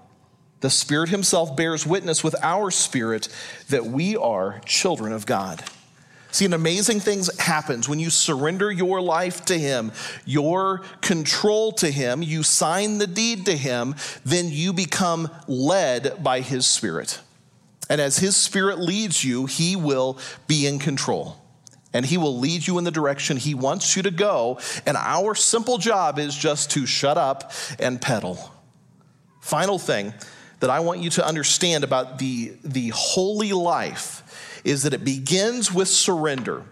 The 0.61 0.71
Spirit 0.71 1.11
Himself 1.11 1.55
bears 1.57 1.87
witness 1.87 2.25
with 2.25 2.35
our 2.43 2.71
spirit 2.71 3.29
that 3.69 3.87
we 3.87 4.17
are 4.17 4.61
children 4.65 5.12
of 5.12 5.27
God. 5.27 5.62
See, 6.33 6.45
an 6.45 6.53
amazing 6.53 7.01
things 7.01 7.35
happens 7.39 7.89
when 7.89 7.99
you 7.99 8.11
surrender 8.11 8.71
your 8.71 9.01
life 9.01 9.45
to 9.47 9.59
Him, 9.59 9.93
your 10.25 10.83
control 11.01 11.73
to 11.73 11.91
Him, 11.91 12.23
you 12.23 12.43
sign 12.43 12.99
the 12.99 13.07
deed 13.07 13.47
to 13.47 13.57
Him, 13.57 13.95
then 14.25 14.49
you 14.51 14.73
become 14.73 15.31
led 15.47 16.23
by 16.23 16.41
His 16.41 16.67
Spirit. 16.67 17.21
And 17.89 18.01
as 18.01 18.19
His 18.19 18.37
Spirit 18.37 18.79
leads 18.79 19.25
you, 19.25 19.47
He 19.47 19.77
will 19.77 20.19
be 20.47 20.67
in 20.67 20.79
control. 20.79 21.41
And 21.93 22.05
He 22.05 22.19
will 22.19 22.39
lead 22.39 22.67
you 22.67 22.77
in 22.77 22.85
the 22.85 22.91
direction 22.91 23.37
He 23.37 23.55
wants 23.55 23.97
you 23.97 24.03
to 24.03 24.11
go. 24.11 24.59
And 24.85 24.97
our 24.97 25.35
simple 25.35 25.79
job 25.79 26.19
is 26.19 26.37
just 26.37 26.71
to 26.73 26.85
shut 26.85 27.17
up 27.17 27.53
and 27.79 28.01
pedal. 28.01 28.53
Final 29.41 29.79
thing 29.79 30.12
that 30.61 30.71
I 30.71 30.81
want 30.81 31.01
you 31.01 31.11
to 31.11 31.27
understand 31.27 31.85
about 31.85 32.19
the, 32.19 32.55
the 32.65 32.89
holy 32.89 33.53
life 33.53 34.23
is 34.66 34.83
that 34.83 34.92
it 34.92 35.05
begins 35.05 35.72
with 35.72 35.88
surrender. 35.88 36.64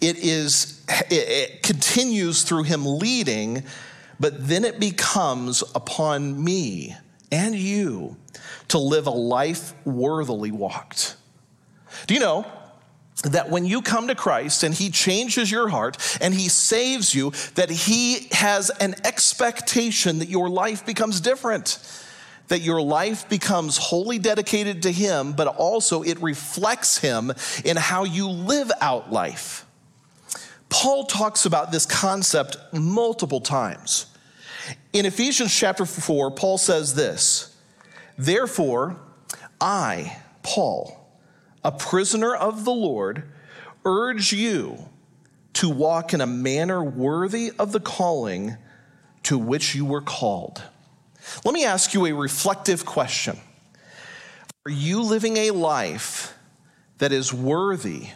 It 0.00 0.18
is 0.18 0.84
it, 0.88 1.62
continues 1.62 2.42
through 2.42 2.64
him 2.64 2.84
leading, 2.84 3.64
but 4.18 4.48
then 4.48 4.64
it 4.64 4.80
becomes 4.80 5.62
upon 5.74 6.42
me 6.42 6.96
and 7.30 7.54
you 7.54 8.16
to 8.68 8.78
live 8.78 9.06
a 9.06 9.10
life 9.10 9.74
worthily 9.86 10.50
walked. 10.50 11.16
Do 12.06 12.14
you 12.14 12.20
know 12.20 12.46
that 13.24 13.48
when 13.48 13.64
you 13.64 13.80
come 13.80 14.08
to 14.08 14.14
Christ 14.14 14.62
and 14.62 14.74
He 14.74 14.90
changes 14.90 15.50
your 15.50 15.68
heart 15.68 16.18
and 16.20 16.34
He 16.34 16.48
saves 16.48 17.14
you, 17.14 17.32
that 17.54 17.70
He 17.70 18.28
has 18.32 18.70
an 18.70 18.94
expectation 19.04 20.18
that 20.18 20.28
your 20.28 20.48
life 20.48 20.84
becomes 20.84 21.20
different? 21.20 21.78
That 22.48 22.60
your 22.60 22.80
life 22.80 23.28
becomes 23.28 23.76
wholly 23.76 24.18
dedicated 24.18 24.82
to 24.82 24.92
Him, 24.92 25.32
but 25.32 25.48
also 25.48 26.02
it 26.02 26.20
reflects 26.22 26.98
Him 26.98 27.32
in 27.64 27.76
how 27.76 28.04
you 28.04 28.28
live 28.28 28.70
out 28.80 29.12
life. 29.12 29.66
Paul 30.68 31.04
talks 31.04 31.46
about 31.46 31.72
this 31.72 31.86
concept 31.86 32.56
multiple 32.72 33.40
times. 33.40 34.06
In 34.92 35.06
Ephesians 35.06 35.54
chapter 35.54 35.86
4, 35.86 36.30
Paul 36.32 36.58
says 36.58 36.94
this 36.94 37.56
Therefore, 38.18 38.96
I, 39.60 40.18
Paul, 40.42 41.08
a 41.64 41.72
prisoner 41.72 42.34
of 42.34 42.64
the 42.64 42.72
Lord, 42.72 43.24
urge 43.84 44.32
you 44.32 44.88
to 45.54 45.68
walk 45.70 46.12
in 46.12 46.20
a 46.20 46.26
manner 46.26 46.82
worthy 46.82 47.52
of 47.58 47.72
the 47.72 47.80
calling 47.80 48.56
to 49.22 49.38
which 49.38 49.74
you 49.74 49.84
were 49.84 50.02
called. 50.02 50.62
Let 51.44 51.54
me 51.54 51.64
ask 51.64 51.94
you 51.94 52.06
a 52.06 52.12
reflective 52.12 52.84
question 52.84 53.38
Are 54.64 54.70
you 54.70 55.02
living 55.02 55.36
a 55.36 55.50
life 55.50 56.34
that 56.98 57.12
is 57.12 57.32
worthy 57.32 58.08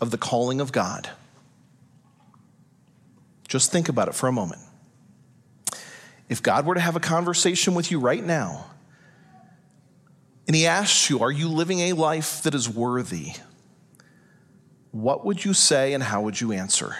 of 0.00 0.10
the 0.10 0.18
calling 0.18 0.60
of 0.60 0.72
God? 0.72 1.08
Just 3.48 3.70
think 3.70 3.88
about 3.88 4.08
it 4.08 4.14
for 4.14 4.28
a 4.28 4.32
moment. 4.32 4.62
If 6.28 6.42
God 6.42 6.66
were 6.66 6.74
to 6.74 6.80
have 6.80 6.96
a 6.96 7.00
conversation 7.00 7.74
with 7.74 7.90
you 7.90 8.00
right 8.00 8.24
now, 8.24 8.66
and 10.46 10.54
he 10.54 10.66
asks 10.66 11.10
you, 11.10 11.20
Are 11.20 11.30
you 11.30 11.48
living 11.48 11.80
a 11.80 11.92
life 11.92 12.42
that 12.42 12.54
is 12.54 12.68
worthy? 12.68 13.32
What 14.92 15.24
would 15.24 15.44
you 15.44 15.52
say 15.52 15.92
and 15.92 16.02
how 16.02 16.22
would 16.22 16.40
you 16.40 16.52
answer? 16.52 16.96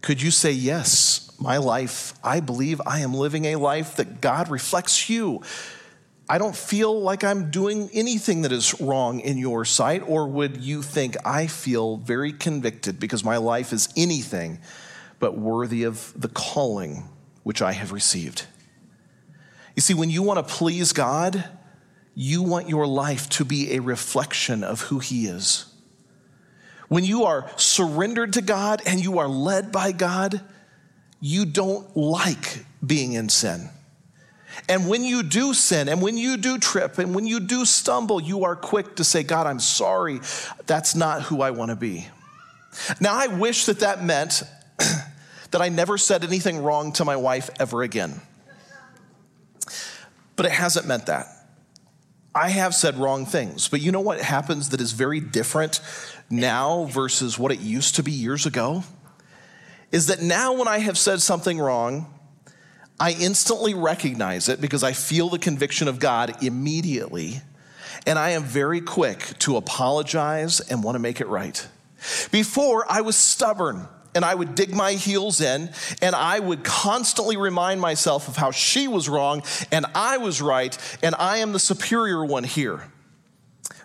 Could 0.00 0.22
you 0.22 0.30
say, 0.30 0.52
Yes, 0.52 1.29
my 1.40 1.56
life, 1.56 2.14
I 2.22 2.40
believe 2.40 2.80
I 2.86 3.00
am 3.00 3.14
living 3.14 3.46
a 3.46 3.56
life 3.56 3.96
that 3.96 4.20
God 4.20 4.50
reflects 4.50 5.08
you? 5.08 5.42
I 6.28 6.38
don't 6.38 6.54
feel 6.54 7.00
like 7.00 7.24
I'm 7.24 7.50
doing 7.50 7.90
anything 7.92 8.42
that 8.42 8.52
is 8.52 8.80
wrong 8.80 9.18
in 9.18 9.36
your 9.36 9.64
sight. 9.64 10.02
Or 10.06 10.28
would 10.28 10.58
you 10.58 10.82
think, 10.82 11.16
I 11.26 11.48
feel 11.48 11.96
very 11.96 12.32
convicted 12.32 13.00
because 13.00 13.24
my 13.24 13.36
life 13.38 13.72
is 13.72 13.88
anything 13.96 14.60
but 15.18 15.36
worthy 15.36 15.82
of 15.82 16.12
the 16.14 16.28
calling 16.28 17.08
which 17.42 17.60
I 17.60 17.72
have 17.72 17.90
received? 17.90 18.46
You 19.74 19.82
see, 19.82 19.94
when 19.94 20.10
you 20.10 20.22
want 20.22 20.46
to 20.46 20.54
please 20.54 20.92
God, 20.92 21.44
you 22.14 22.42
want 22.42 22.68
your 22.68 22.86
life 22.86 23.28
to 23.30 23.44
be 23.44 23.74
a 23.74 23.80
reflection 23.80 24.62
of 24.62 24.82
who 24.82 24.98
He 24.98 25.26
is. 25.26 25.66
When 26.88 27.04
you 27.04 27.24
are 27.24 27.50
surrendered 27.56 28.34
to 28.34 28.42
God 28.42 28.82
and 28.84 29.00
you 29.00 29.18
are 29.18 29.28
led 29.28 29.72
by 29.72 29.92
God, 29.92 30.42
you 31.20 31.44
don't 31.44 31.96
like 31.96 32.64
being 32.84 33.12
in 33.12 33.28
sin. 33.28 33.68
And 34.68 34.88
when 34.88 35.04
you 35.04 35.22
do 35.22 35.54
sin 35.54 35.88
and 35.88 36.02
when 36.02 36.16
you 36.16 36.36
do 36.36 36.58
trip 36.58 36.98
and 36.98 37.14
when 37.14 37.26
you 37.26 37.40
do 37.40 37.64
stumble, 37.64 38.20
you 38.20 38.44
are 38.44 38.56
quick 38.56 38.96
to 38.96 39.04
say, 39.04 39.22
God, 39.22 39.46
I'm 39.46 39.60
sorry. 39.60 40.20
That's 40.66 40.94
not 40.94 41.22
who 41.22 41.40
I 41.40 41.50
want 41.50 41.70
to 41.70 41.76
be. 41.76 42.08
Now, 43.00 43.14
I 43.14 43.28
wish 43.28 43.66
that 43.66 43.80
that 43.80 44.04
meant 44.04 44.42
that 44.78 45.60
I 45.60 45.68
never 45.68 45.98
said 45.98 46.24
anything 46.24 46.62
wrong 46.62 46.92
to 46.94 47.04
my 47.04 47.16
wife 47.16 47.50
ever 47.58 47.82
again 47.82 48.20
but 50.40 50.46
it 50.46 50.52
hasn't 50.52 50.86
meant 50.86 51.04
that. 51.04 51.26
I 52.34 52.48
have 52.48 52.74
said 52.74 52.96
wrong 52.96 53.26
things, 53.26 53.68
but 53.68 53.82
you 53.82 53.92
know 53.92 54.00
what 54.00 54.22
happens 54.22 54.70
that 54.70 54.80
is 54.80 54.92
very 54.92 55.20
different 55.20 55.82
now 56.30 56.84
versus 56.84 57.38
what 57.38 57.52
it 57.52 57.60
used 57.60 57.96
to 57.96 58.02
be 58.02 58.10
years 58.10 58.46
ago? 58.46 58.82
Is 59.92 60.06
that 60.06 60.22
now 60.22 60.52
when 60.52 60.68
I 60.68 60.78
have 60.78 60.96
said 60.96 61.20
something 61.20 61.58
wrong, 61.58 62.12
I 62.98 63.12
instantly 63.12 63.74
recognize 63.74 64.48
it 64.48 64.60
because 64.60 64.84
I 64.84 64.92
feel 64.92 65.28
the 65.28 65.38
conviction 65.38 65.88
of 65.88 65.98
God 65.98 66.42
immediately, 66.42 67.40
and 68.06 68.18
I 68.18 68.30
am 68.30 68.44
very 68.44 68.80
quick 68.80 69.38
to 69.40 69.56
apologize 69.56 70.60
and 70.60 70.84
want 70.84 70.96
to 70.96 71.00
make 71.00 71.20
it 71.20 71.26
right. 71.26 71.66
Before, 72.30 72.84
I 72.88 73.00
was 73.00 73.16
stubborn 73.16 73.88
and 74.14 74.24
I 74.24 74.34
would 74.34 74.54
dig 74.54 74.74
my 74.74 74.92
heels 74.92 75.40
in 75.40 75.70
and 76.02 76.14
I 76.14 76.40
would 76.40 76.64
constantly 76.64 77.36
remind 77.36 77.80
myself 77.80 78.28
of 78.28 78.36
how 78.36 78.50
she 78.50 78.88
was 78.88 79.08
wrong 79.08 79.42
and 79.70 79.86
I 79.94 80.18
was 80.18 80.42
right 80.42 80.76
and 81.02 81.14
I 81.14 81.38
am 81.38 81.52
the 81.52 81.58
superior 81.58 82.24
one 82.24 82.44
here. 82.44 82.84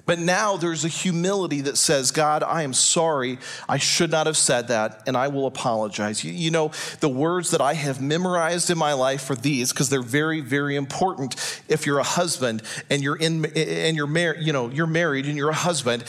But 0.06 0.20
now 0.20 0.56
there's 0.56 0.86
a 0.86 0.89
humility 0.89 1.62
that 1.62 1.78
says, 1.78 2.12
God, 2.12 2.44
I 2.44 2.62
am 2.62 2.74
sorry. 2.74 3.39
I 3.68 3.78
should 3.78 4.12
not 4.12 4.28
have 4.28 4.38
said 4.38 4.68
that, 4.68 5.02
and 5.08 5.18
I 5.18 5.30
will 5.30 5.48
apologize. 5.48 6.24
You, 6.24 6.32
you 6.32 6.52
know, 6.52 6.72
the 7.00 7.10
words 7.10 7.52
that 7.52 7.62
I 7.62 7.74
have 7.74 8.02
memorized 8.02 8.70
in 8.70 8.78
my 8.78 8.94
life 8.94 9.30
are 9.32 9.36
these 9.36 9.74
because 9.74 9.89
they're 9.89 10.04
very, 10.04 10.41
very 10.41 10.76
important. 10.76 11.63
If 11.68 11.86
you're 11.88 12.00
a 12.00 12.04
husband 12.04 12.62
and 12.89 13.02
you're 13.02 13.15
in 13.15 13.46
and 13.56 13.98
you're 13.98 14.06
married, 14.06 14.44
you 14.46 14.54
know, 14.54 14.70
you're 14.70 14.86
married 14.86 15.26
and 15.26 15.38
you're 15.38 15.50
a 15.50 15.56
husband, 15.56 16.04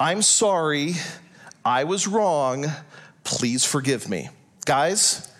I'm 0.00 0.22
sorry. 0.22 0.94
I 1.64 1.84
was 1.84 2.08
wrong. 2.08 2.66
Please 3.22 3.64
forgive 3.64 4.08
me. 4.08 4.30
Guys, 4.64 5.32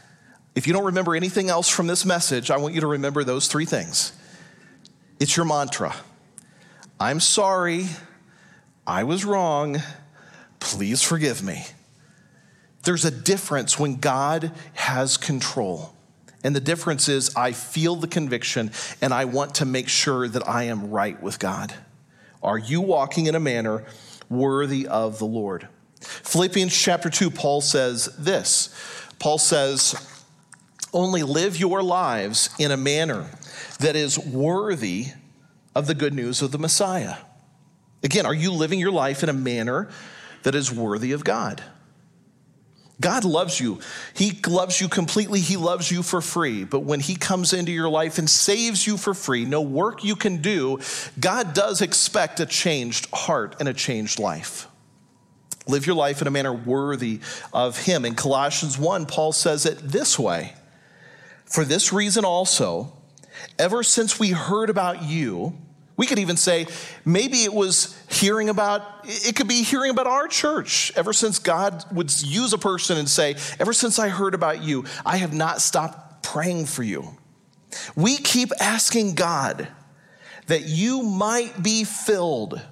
if 0.55 0.67
you 0.67 0.73
don't 0.73 0.87
remember 0.87 1.17
anything 1.17 1.51
else 1.51 1.69
from 1.69 1.89
this 1.89 2.05
message, 2.05 2.51
I 2.51 2.59
want 2.59 2.75
you 2.75 2.81
to 2.81 2.87
remember 2.87 3.25
those 3.25 3.49
three 3.49 3.65
things. 3.65 4.13
It's 5.19 5.37
your 5.37 5.47
mantra. 5.47 5.95
I'm 7.01 7.21
sorry. 7.21 7.87
I 8.87 9.05
was 9.05 9.25
wrong. 9.25 9.83
Please 10.59 11.03
forgive 11.03 11.43
me. 11.43 11.65
There's 12.83 13.05
a 13.05 13.11
difference 13.11 13.79
when 13.79 13.97
God 13.97 14.53
has 14.75 15.17
control. 15.17 15.95
And 16.43 16.57
the 16.57 16.61
difference 16.61 17.09
is, 17.09 17.35
I 17.37 17.53
feel 17.53 17.97
the 17.97 18.09
conviction 18.09 18.71
and 19.01 19.13
I 19.13 19.27
want 19.27 19.57
to 19.57 19.65
make 19.65 19.89
sure 19.89 20.27
that 20.27 20.49
I 20.49 20.65
am 20.65 20.91
right 20.91 21.21
with 21.23 21.39
God. 21.39 21.75
Are 22.43 22.59
you 22.59 22.81
walking 22.81 23.27
in 23.27 23.35
a 23.35 23.41
manner 23.41 23.85
worthy 24.29 24.87
of 24.87 25.19
the 25.19 25.27
Lord? 25.27 25.69
Philippians 26.01 26.77
chapter 26.77 27.11
2, 27.11 27.31
Paul 27.31 27.61
says 27.61 28.07
this 28.19 28.75
Paul 29.19 29.39
says, 29.39 29.95
Only 30.93 31.23
live 31.23 31.57
your 31.57 31.83
lives 31.83 32.51
in 32.59 32.71
a 32.71 32.77
manner 32.77 33.29
that 33.81 33.97
is 33.97 34.19
worthy 34.19 35.07
of 35.79 35.87
the 35.87 35.95
good 35.95 36.12
news 36.12 36.43
of 36.43 36.51
the 36.51 36.59
Messiah. 36.59 37.19
Again, 38.03 38.27
are 38.27 38.35
you 38.35 38.53
living 38.53 38.81
your 38.81 38.91
life 38.91 39.23
in 39.23 39.29
a 39.29 39.33
manner 39.33 39.88
that 40.43 40.57
is 40.57 40.73
worthy 40.73 41.12
of 41.12 41.23
God? 41.23 41.62
God 43.01 43.25
loves 43.25 43.61
you. 43.61 43.79
He 44.12 44.41
loves 44.45 44.81
you 44.81 44.88
completely. 44.88 45.38
He 45.38 45.57
loves 45.57 45.88
you 45.88 46.03
for 46.03 46.21
free. 46.21 46.64
But 46.64 46.81
when 46.81 46.99
He 46.99 47.14
comes 47.14 47.53
into 47.53 47.71
your 47.71 47.88
life 47.88 48.19
and 48.19 48.29
saves 48.29 48.88
you 48.88 48.97
for 48.97 49.14
free, 49.14 49.45
no 49.45 49.62
work 49.62 50.03
you 50.03 50.17
can 50.17 50.43
do, 50.43 50.81
God 51.21 51.55
does 51.55 51.81
expect 51.81 52.41
a 52.41 52.47
changed 52.47 53.09
heart 53.12 53.55
and 53.61 53.69
a 53.69 53.73
changed 53.73 54.19
life. 54.19 54.67
Live 55.69 55.87
your 55.87 55.95
life 55.95 56.21
in 56.21 56.27
a 56.27 56.33
manner 56.33 56.53
worthy 56.53 57.21
of 57.53 57.79
Him. 57.85 58.05
In 58.05 58.17
Colossians 58.17 58.77
1, 58.77 59.07
Paul 59.07 59.31
says 59.31 59.64
it 59.64 59.79
this 59.79 60.19
way 60.19 60.55
For 61.45 61.64
this 61.64 61.93
reason 61.93 62.25
also, 62.25 62.95
ever 63.61 63.85
since 63.85 64.19
we 64.19 64.31
heard 64.31 64.71
about 64.71 65.05
you, 65.05 65.57
we 65.99 66.07
could 66.07 66.19
even 66.19 66.39
say 66.39 66.67
maybe 67.05 67.45
it 67.45 67.53
was 67.53 68.01
hearing 68.09 68.49
about, 68.49 68.83
it 69.05 69.37
could 69.37 69.49
be 69.49 69.63
hearing 69.63 69.91
about 69.91 70.07
our 70.07 70.29
church. 70.29 70.91
Ever 70.97 71.13
since 71.13 71.39
God 71.39 71.85
would 71.93 72.11
use 72.23 72.55
a 72.55 72.59
person 72.59 72.97
and 72.97 73.09
say, 73.09 73.37
Ever 73.59 73.75
since 73.75 73.99
I 73.99 74.09
heard 74.09 74.33
about 74.33 74.63
you, 74.63 74.85
I 75.05 75.19
have 75.19 75.35
not 75.35 75.61
stopped 75.61 76.23
praying 76.23 76.67
for 76.67 76.83
you. 76.83 77.17
We 77.97 78.17
keep 78.17 78.51
asking 78.61 79.17
God 79.17 79.69
that 80.47 80.63
you 80.63 81.03
might 81.03 81.63
be 81.63 81.85
filled 81.85 82.63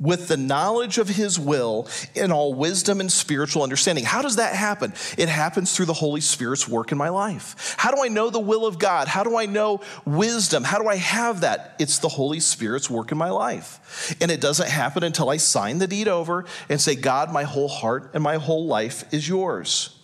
with 0.00 0.28
the 0.28 0.36
knowledge 0.36 0.98
of 0.98 1.08
his 1.08 1.38
will 1.38 1.86
in 2.14 2.32
all 2.32 2.54
wisdom 2.54 3.00
and 3.00 3.12
spiritual 3.12 3.62
understanding. 3.62 4.04
How 4.04 4.22
does 4.22 4.36
that 4.36 4.54
happen? 4.54 4.94
It 5.18 5.28
happens 5.28 5.76
through 5.76 5.86
the 5.86 5.92
Holy 5.92 6.20
Spirit's 6.20 6.66
work 6.66 6.90
in 6.90 6.98
my 6.98 7.10
life. 7.10 7.74
How 7.78 7.90
do 7.90 8.02
I 8.02 8.08
know 8.08 8.30
the 8.30 8.40
will 8.40 8.66
of 8.66 8.78
God? 8.78 9.06
How 9.06 9.22
do 9.22 9.36
I 9.36 9.46
know 9.46 9.80
wisdom? 10.04 10.64
How 10.64 10.78
do 10.78 10.88
I 10.88 10.96
have 10.96 11.42
that? 11.42 11.76
It's 11.78 11.98
the 11.98 12.08
Holy 12.08 12.40
Spirit's 12.40 12.88
work 12.88 13.12
in 13.12 13.18
my 13.18 13.30
life. 13.30 14.16
And 14.20 14.30
it 14.30 14.40
doesn't 14.40 14.68
happen 14.68 15.04
until 15.04 15.28
I 15.28 15.36
sign 15.36 15.78
the 15.78 15.86
deed 15.86 16.08
over 16.08 16.46
and 16.68 16.80
say, 16.80 16.94
God, 16.96 17.30
my 17.32 17.42
whole 17.42 17.68
heart 17.68 18.10
and 18.14 18.22
my 18.22 18.36
whole 18.36 18.66
life 18.66 19.04
is 19.12 19.28
yours. 19.28 19.99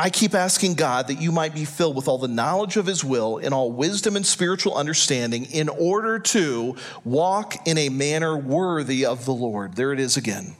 I 0.00 0.08
keep 0.08 0.34
asking 0.34 0.76
God 0.76 1.08
that 1.08 1.20
you 1.20 1.30
might 1.30 1.52
be 1.52 1.66
filled 1.66 1.94
with 1.94 2.08
all 2.08 2.16
the 2.16 2.26
knowledge 2.26 2.78
of 2.78 2.86
His 2.86 3.04
will 3.04 3.36
and 3.36 3.52
all 3.52 3.70
wisdom 3.70 4.16
and 4.16 4.24
spiritual 4.24 4.74
understanding 4.74 5.44
in 5.52 5.68
order 5.68 6.18
to 6.18 6.76
walk 7.04 7.68
in 7.68 7.76
a 7.76 7.90
manner 7.90 8.34
worthy 8.34 9.04
of 9.04 9.26
the 9.26 9.34
Lord. 9.34 9.76
There 9.76 9.92
it 9.92 10.00
is 10.00 10.16
again. 10.16 10.56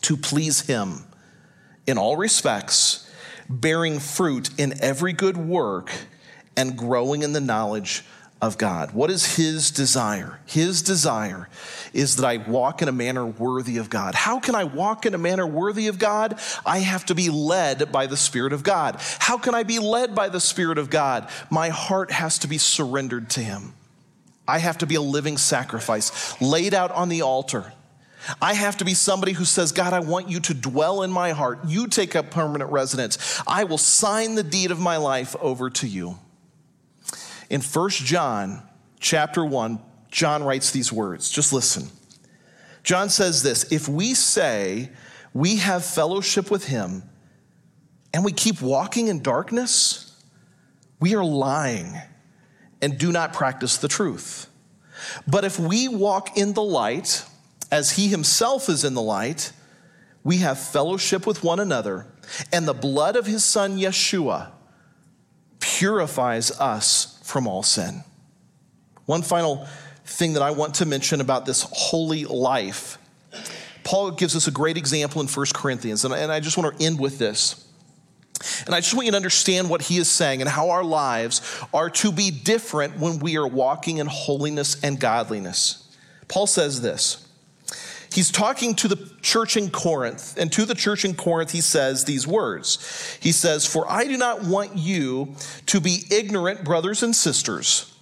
To 0.00 0.16
please 0.16 0.62
Him 0.62 1.04
in 1.86 1.98
all 1.98 2.16
respects, 2.16 3.08
bearing 3.48 4.00
fruit 4.00 4.50
in 4.58 4.74
every 4.82 5.12
good 5.12 5.36
work, 5.36 5.92
and 6.56 6.76
growing 6.76 7.22
in 7.22 7.34
the 7.34 7.40
knowledge 7.40 8.02
of 8.42 8.58
God. 8.58 8.90
What 8.92 9.08
is 9.08 9.36
his 9.36 9.70
desire? 9.70 10.40
His 10.46 10.82
desire 10.82 11.48
is 11.92 12.16
that 12.16 12.26
I 12.26 12.38
walk 12.38 12.82
in 12.82 12.88
a 12.88 12.92
manner 12.92 13.24
worthy 13.24 13.78
of 13.78 13.88
God. 13.88 14.16
How 14.16 14.40
can 14.40 14.56
I 14.56 14.64
walk 14.64 15.06
in 15.06 15.14
a 15.14 15.18
manner 15.18 15.46
worthy 15.46 15.86
of 15.86 16.00
God? 16.00 16.40
I 16.66 16.80
have 16.80 17.06
to 17.06 17.14
be 17.14 17.30
led 17.30 17.92
by 17.92 18.08
the 18.08 18.16
Spirit 18.16 18.52
of 18.52 18.64
God. 18.64 18.96
How 19.20 19.38
can 19.38 19.54
I 19.54 19.62
be 19.62 19.78
led 19.78 20.16
by 20.16 20.28
the 20.28 20.40
Spirit 20.40 20.76
of 20.76 20.90
God? 20.90 21.28
My 21.50 21.68
heart 21.68 22.10
has 22.10 22.40
to 22.40 22.48
be 22.48 22.58
surrendered 22.58 23.30
to 23.30 23.40
him. 23.40 23.74
I 24.48 24.58
have 24.58 24.78
to 24.78 24.86
be 24.86 24.96
a 24.96 25.00
living 25.00 25.38
sacrifice 25.38 26.40
laid 26.40 26.74
out 26.74 26.90
on 26.90 27.08
the 27.08 27.22
altar. 27.22 27.72
I 28.40 28.54
have 28.54 28.76
to 28.78 28.84
be 28.84 28.94
somebody 28.94 29.32
who 29.32 29.44
says, 29.44 29.70
God, 29.70 29.92
I 29.92 30.00
want 30.00 30.28
you 30.28 30.40
to 30.40 30.54
dwell 30.54 31.02
in 31.02 31.12
my 31.12 31.30
heart. 31.30 31.60
You 31.66 31.86
take 31.86 32.16
up 32.16 32.30
permanent 32.30 32.72
residence. 32.72 33.40
I 33.46 33.64
will 33.64 33.78
sign 33.78 34.34
the 34.34 34.42
deed 34.42 34.72
of 34.72 34.80
my 34.80 34.96
life 34.96 35.36
over 35.40 35.70
to 35.70 35.86
you. 35.86 36.18
In 37.52 37.60
1 37.60 37.90
John 37.90 38.62
chapter 38.98 39.44
1, 39.44 39.78
John 40.10 40.42
writes 40.42 40.70
these 40.70 40.90
words. 40.90 41.30
Just 41.30 41.52
listen. 41.52 41.90
John 42.82 43.10
says 43.10 43.42
this 43.42 43.70
If 43.70 43.86
we 43.86 44.14
say 44.14 44.88
we 45.34 45.56
have 45.56 45.84
fellowship 45.84 46.50
with 46.50 46.66
him 46.66 47.02
and 48.14 48.24
we 48.24 48.32
keep 48.32 48.62
walking 48.62 49.08
in 49.08 49.22
darkness, 49.22 50.18
we 50.98 51.14
are 51.14 51.22
lying 51.22 51.94
and 52.80 52.96
do 52.96 53.12
not 53.12 53.34
practice 53.34 53.76
the 53.76 53.88
truth. 53.88 54.48
But 55.26 55.44
if 55.44 55.58
we 55.58 55.88
walk 55.88 56.38
in 56.38 56.54
the 56.54 56.62
light, 56.62 57.22
as 57.70 57.90
he 57.90 58.08
himself 58.08 58.70
is 58.70 58.82
in 58.82 58.94
the 58.94 59.02
light, 59.02 59.52
we 60.24 60.38
have 60.38 60.58
fellowship 60.58 61.26
with 61.26 61.44
one 61.44 61.60
another, 61.60 62.06
and 62.50 62.66
the 62.66 62.72
blood 62.72 63.14
of 63.14 63.26
his 63.26 63.44
son 63.44 63.76
Yeshua 63.76 64.52
purifies 65.60 66.50
us 66.58 67.11
from 67.32 67.48
all 67.48 67.62
sin. 67.62 68.04
One 69.06 69.22
final 69.22 69.66
thing 70.04 70.34
that 70.34 70.42
I 70.42 70.50
want 70.50 70.74
to 70.76 70.86
mention 70.86 71.20
about 71.20 71.46
this 71.46 71.66
holy 71.72 72.26
life. 72.26 72.98
Paul 73.84 74.12
gives 74.12 74.36
us 74.36 74.46
a 74.46 74.50
great 74.50 74.76
example 74.76 75.20
in 75.22 75.26
1 75.26 75.46
Corinthians, 75.54 76.04
and 76.04 76.14
I 76.14 76.38
just 76.40 76.58
want 76.58 76.78
to 76.78 76.84
end 76.84 77.00
with 77.00 77.18
this. 77.18 77.66
And 78.66 78.74
I 78.74 78.80
just 78.80 78.94
want 78.94 79.06
you 79.06 79.12
to 79.12 79.16
understand 79.16 79.70
what 79.70 79.82
he 79.82 79.96
is 79.96 80.10
saying 80.10 80.40
and 80.40 80.50
how 80.50 80.70
our 80.70 80.84
lives 80.84 81.40
are 81.72 81.88
to 81.90 82.12
be 82.12 82.30
different 82.30 82.98
when 82.98 83.18
we 83.18 83.36
are 83.36 83.46
walking 83.46 83.98
in 83.98 84.06
holiness 84.08 84.82
and 84.82 85.00
godliness. 85.00 85.88
Paul 86.28 86.46
says 86.46 86.80
this 86.82 87.26
He's 88.12 88.30
talking 88.30 88.74
to 88.76 88.88
the 88.88 89.10
church 89.22 89.56
in 89.56 89.70
Corinth, 89.70 90.36
and 90.36 90.52
to 90.52 90.64
the 90.64 90.74
church 90.74 91.04
in 91.04 91.14
Corinth, 91.14 91.50
he 91.52 91.60
says 91.60 92.04
these 92.04 92.26
words. 92.26 93.18
He 93.20 93.32
says, 93.32 93.66
For 93.66 93.90
I 93.90 94.04
do 94.04 94.16
not 94.16 94.44
want 94.44 94.76
you 94.76 95.34
to 95.66 95.80
be 95.80 96.04
ignorant, 96.10 96.64
brothers 96.64 97.02
and 97.02 97.16
sisters, 97.16 97.92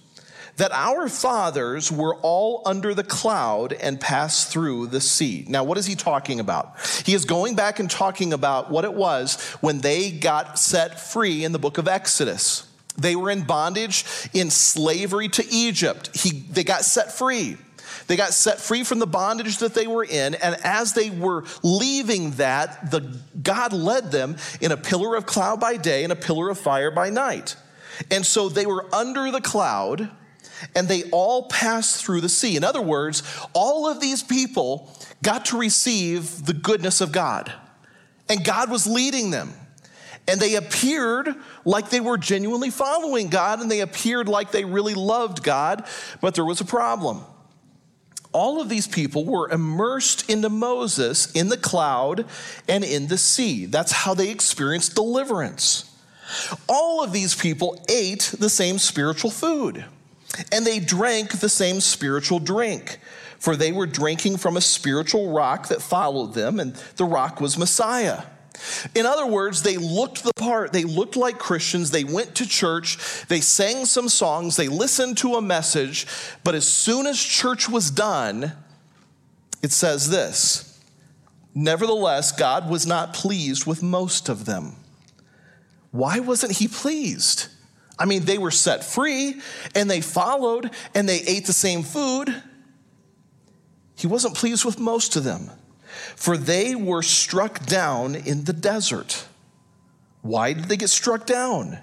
that 0.57 0.71
our 0.73 1.07
fathers 1.07 1.91
were 1.91 2.15
all 2.15 2.61
under 2.65 2.93
the 2.93 3.03
cloud 3.03 3.73
and 3.73 3.99
passed 3.99 4.51
through 4.51 4.87
the 4.87 5.01
sea. 5.01 5.45
Now, 5.47 5.63
what 5.63 5.77
is 5.77 5.85
he 5.85 5.95
talking 5.95 6.39
about? 6.39 6.75
He 7.05 7.13
is 7.13 7.25
going 7.25 7.55
back 7.55 7.79
and 7.79 7.89
talking 7.89 8.33
about 8.33 8.69
what 8.69 8.83
it 8.83 8.93
was 8.93 9.41
when 9.61 9.79
they 9.79 10.11
got 10.11 10.59
set 10.59 10.99
free 10.99 11.45
in 11.45 11.51
the 11.51 11.59
book 11.59 11.77
of 11.77 11.87
Exodus. 11.87 12.67
They 12.97 13.15
were 13.15 13.29
in 13.29 13.43
bondage, 13.43 14.05
in 14.33 14.49
slavery 14.49 15.29
to 15.29 15.45
Egypt. 15.49 16.15
He, 16.15 16.31
they 16.31 16.63
got 16.63 16.83
set 16.83 17.11
free. 17.11 17.57
They 18.11 18.17
got 18.17 18.33
set 18.33 18.59
free 18.59 18.83
from 18.83 18.99
the 18.99 19.07
bondage 19.07 19.59
that 19.59 19.73
they 19.73 19.87
were 19.87 20.03
in, 20.03 20.35
and 20.35 20.57
as 20.65 20.91
they 20.91 21.09
were 21.09 21.45
leaving 21.63 22.31
that, 22.31 22.91
the, 22.91 23.17
God 23.41 23.71
led 23.71 24.11
them 24.11 24.35
in 24.59 24.73
a 24.73 24.75
pillar 24.75 25.15
of 25.15 25.25
cloud 25.25 25.61
by 25.61 25.77
day 25.77 26.03
and 26.03 26.11
a 26.11 26.17
pillar 26.17 26.49
of 26.49 26.59
fire 26.59 26.91
by 26.91 27.09
night. 27.09 27.55
And 28.11 28.25
so 28.25 28.49
they 28.49 28.65
were 28.65 28.93
under 28.93 29.31
the 29.31 29.39
cloud, 29.39 30.11
and 30.75 30.89
they 30.89 31.03
all 31.11 31.43
passed 31.43 32.03
through 32.03 32.19
the 32.19 32.27
sea. 32.27 32.57
In 32.57 32.65
other 32.65 32.81
words, 32.81 33.23
all 33.53 33.87
of 33.87 34.01
these 34.01 34.23
people 34.23 34.93
got 35.23 35.45
to 35.45 35.57
receive 35.57 36.45
the 36.45 36.53
goodness 36.53 36.99
of 36.99 37.13
God, 37.13 37.49
and 38.27 38.43
God 38.43 38.69
was 38.69 38.85
leading 38.85 39.31
them. 39.31 39.53
And 40.27 40.37
they 40.37 40.55
appeared 40.55 41.33
like 41.63 41.89
they 41.89 42.01
were 42.01 42.17
genuinely 42.17 42.71
following 42.71 43.29
God, 43.29 43.61
and 43.61 43.71
they 43.71 43.79
appeared 43.79 44.27
like 44.27 44.51
they 44.51 44.65
really 44.65 44.95
loved 44.95 45.43
God, 45.43 45.85
but 46.19 46.35
there 46.35 46.43
was 46.43 46.59
a 46.59 46.65
problem 46.65 47.23
all 48.33 48.61
of 48.61 48.69
these 48.69 48.87
people 48.87 49.25
were 49.25 49.49
immersed 49.49 50.29
into 50.29 50.49
Moses 50.49 51.31
in 51.31 51.49
the 51.49 51.57
cloud 51.57 52.25
and 52.67 52.83
in 52.83 53.07
the 53.07 53.17
sea. 53.17 53.65
That's 53.65 53.91
how 53.91 54.13
they 54.13 54.29
experienced 54.29 54.95
deliverance. 54.95 55.87
All 56.69 57.03
of 57.03 57.11
these 57.11 57.35
people 57.35 57.83
ate 57.89 58.33
the 58.39 58.49
same 58.49 58.77
spiritual 58.77 59.31
food. 59.31 59.85
And 60.51 60.65
they 60.65 60.79
drank 60.79 61.39
the 61.39 61.49
same 61.49 61.81
spiritual 61.81 62.39
drink, 62.39 62.99
for 63.37 63.57
they 63.57 63.73
were 63.73 63.87
drinking 63.87 64.37
from 64.37 64.55
a 64.55 64.61
spiritual 64.61 65.33
rock 65.33 65.67
that 65.67 65.81
followed 65.81 66.33
them, 66.33 66.59
and 66.59 66.73
the 66.95 67.03
rock 67.03 67.41
was 67.41 67.57
Messiah. 67.57 68.23
In 68.95 69.05
other 69.05 69.25
words, 69.25 69.63
they 69.63 69.77
looked 69.77 70.23
the 70.23 70.33
part. 70.33 70.73
They 70.73 70.83
looked 70.83 71.15
like 71.15 71.39
Christians. 71.39 71.91
They 71.91 72.03
went 72.03 72.35
to 72.35 72.47
church. 72.47 72.97
They 73.27 73.41
sang 73.41 73.85
some 73.85 74.09
songs. 74.09 74.55
They 74.55 74.67
listened 74.67 75.17
to 75.19 75.35
a 75.35 75.41
message. 75.41 76.07
But 76.43 76.55
as 76.55 76.67
soon 76.67 77.07
as 77.07 77.19
church 77.19 77.69
was 77.69 77.91
done, 77.91 78.53
it 79.61 79.71
says 79.71 80.09
this 80.09 80.79
Nevertheless, 81.53 82.31
God 82.31 82.69
was 82.69 82.85
not 82.85 83.13
pleased 83.13 83.65
with 83.65 83.83
most 83.83 84.29
of 84.29 84.45
them. 84.45 84.75
Why 85.91 86.19
wasn't 86.19 86.53
he 86.53 86.67
pleased? 86.67 87.47
I 87.99 88.05
mean, 88.05 88.23
they 88.23 88.37
were 88.37 88.51
set 88.51 88.83
free 88.83 89.41
and 89.75 89.89
they 89.89 90.01
followed 90.01 90.71
and 90.95 91.07
they 91.07 91.19
ate 91.21 91.45
the 91.45 91.53
same 91.53 91.83
food. 91.83 92.33
He 93.95 94.07
wasn't 94.07 94.35
pleased 94.35 94.65
with 94.65 94.79
most 94.79 95.15
of 95.15 95.23
them, 95.23 95.51
for 96.15 96.37
they 96.37 96.75
were 96.75 97.01
struck 97.01 97.65
down 97.65 98.15
in 98.15 98.45
the 98.45 98.53
desert. 98.53 99.27
Why 100.21 100.53
did 100.53 100.65
they 100.65 100.77
get 100.77 100.89
struck 100.89 101.25
down? 101.25 101.79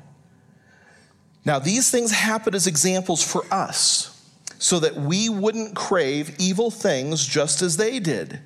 Now, 1.44 1.58
these 1.58 1.90
things 1.90 2.12
happen 2.12 2.54
as 2.54 2.66
examples 2.66 3.22
for 3.22 3.44
us 3.50 4.14
so 4.58 4.80
that 4.80 4.96
we 4.96 5.28
wouldn't 5.28 5.74
crave 5.74 6.36
evil 6.38 6.70
things 6.70 7.26
just 7.26 7.62
as 7.62 7.76
they 7.76 7.98
did. 8.00 8.40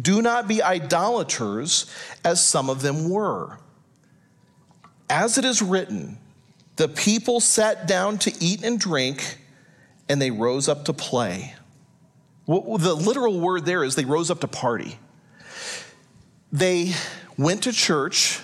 Do 0.00 0.22
not 0.22 0.48
be 0.48 0.62
idolaters 0.62 1.90
as 2.24 2.42
some 2.42 2.70
of 2.70 2.80
them 2.82 3.10
were. 3.10 3.58
As 5.10 5.36
it 5.36 5.44
is 5.44 5.60
written, 5.60 6.16
the 6.76 6.88
people 6.88 7.40
sat 7.40 7.86
down 7.86 8.18
to 8.18 8.32
eat 8.42 8.64
and 8.64 8.80
drink, 8.80 9.38
and 10.08 10.22
they 10.22 10.30
rose 10.30 10.68
up 10.68 10.86
to 10.86 10.92
play. 10.94 11.54
Well, 12.46 12.78
the 12.78 12.94
literal 12.94 13.40
word 13.40 13.64
there 13.64 13.84
is 13.84 13.94
they 13.94 14.04
rose 14.04 14.30
up 14.30 14.40
to 14.40 14.48
party. 14.48 14.98
They 16.50 16.92
went 17.38 17.62
to 17.62 17.72
church, 17.72 18.40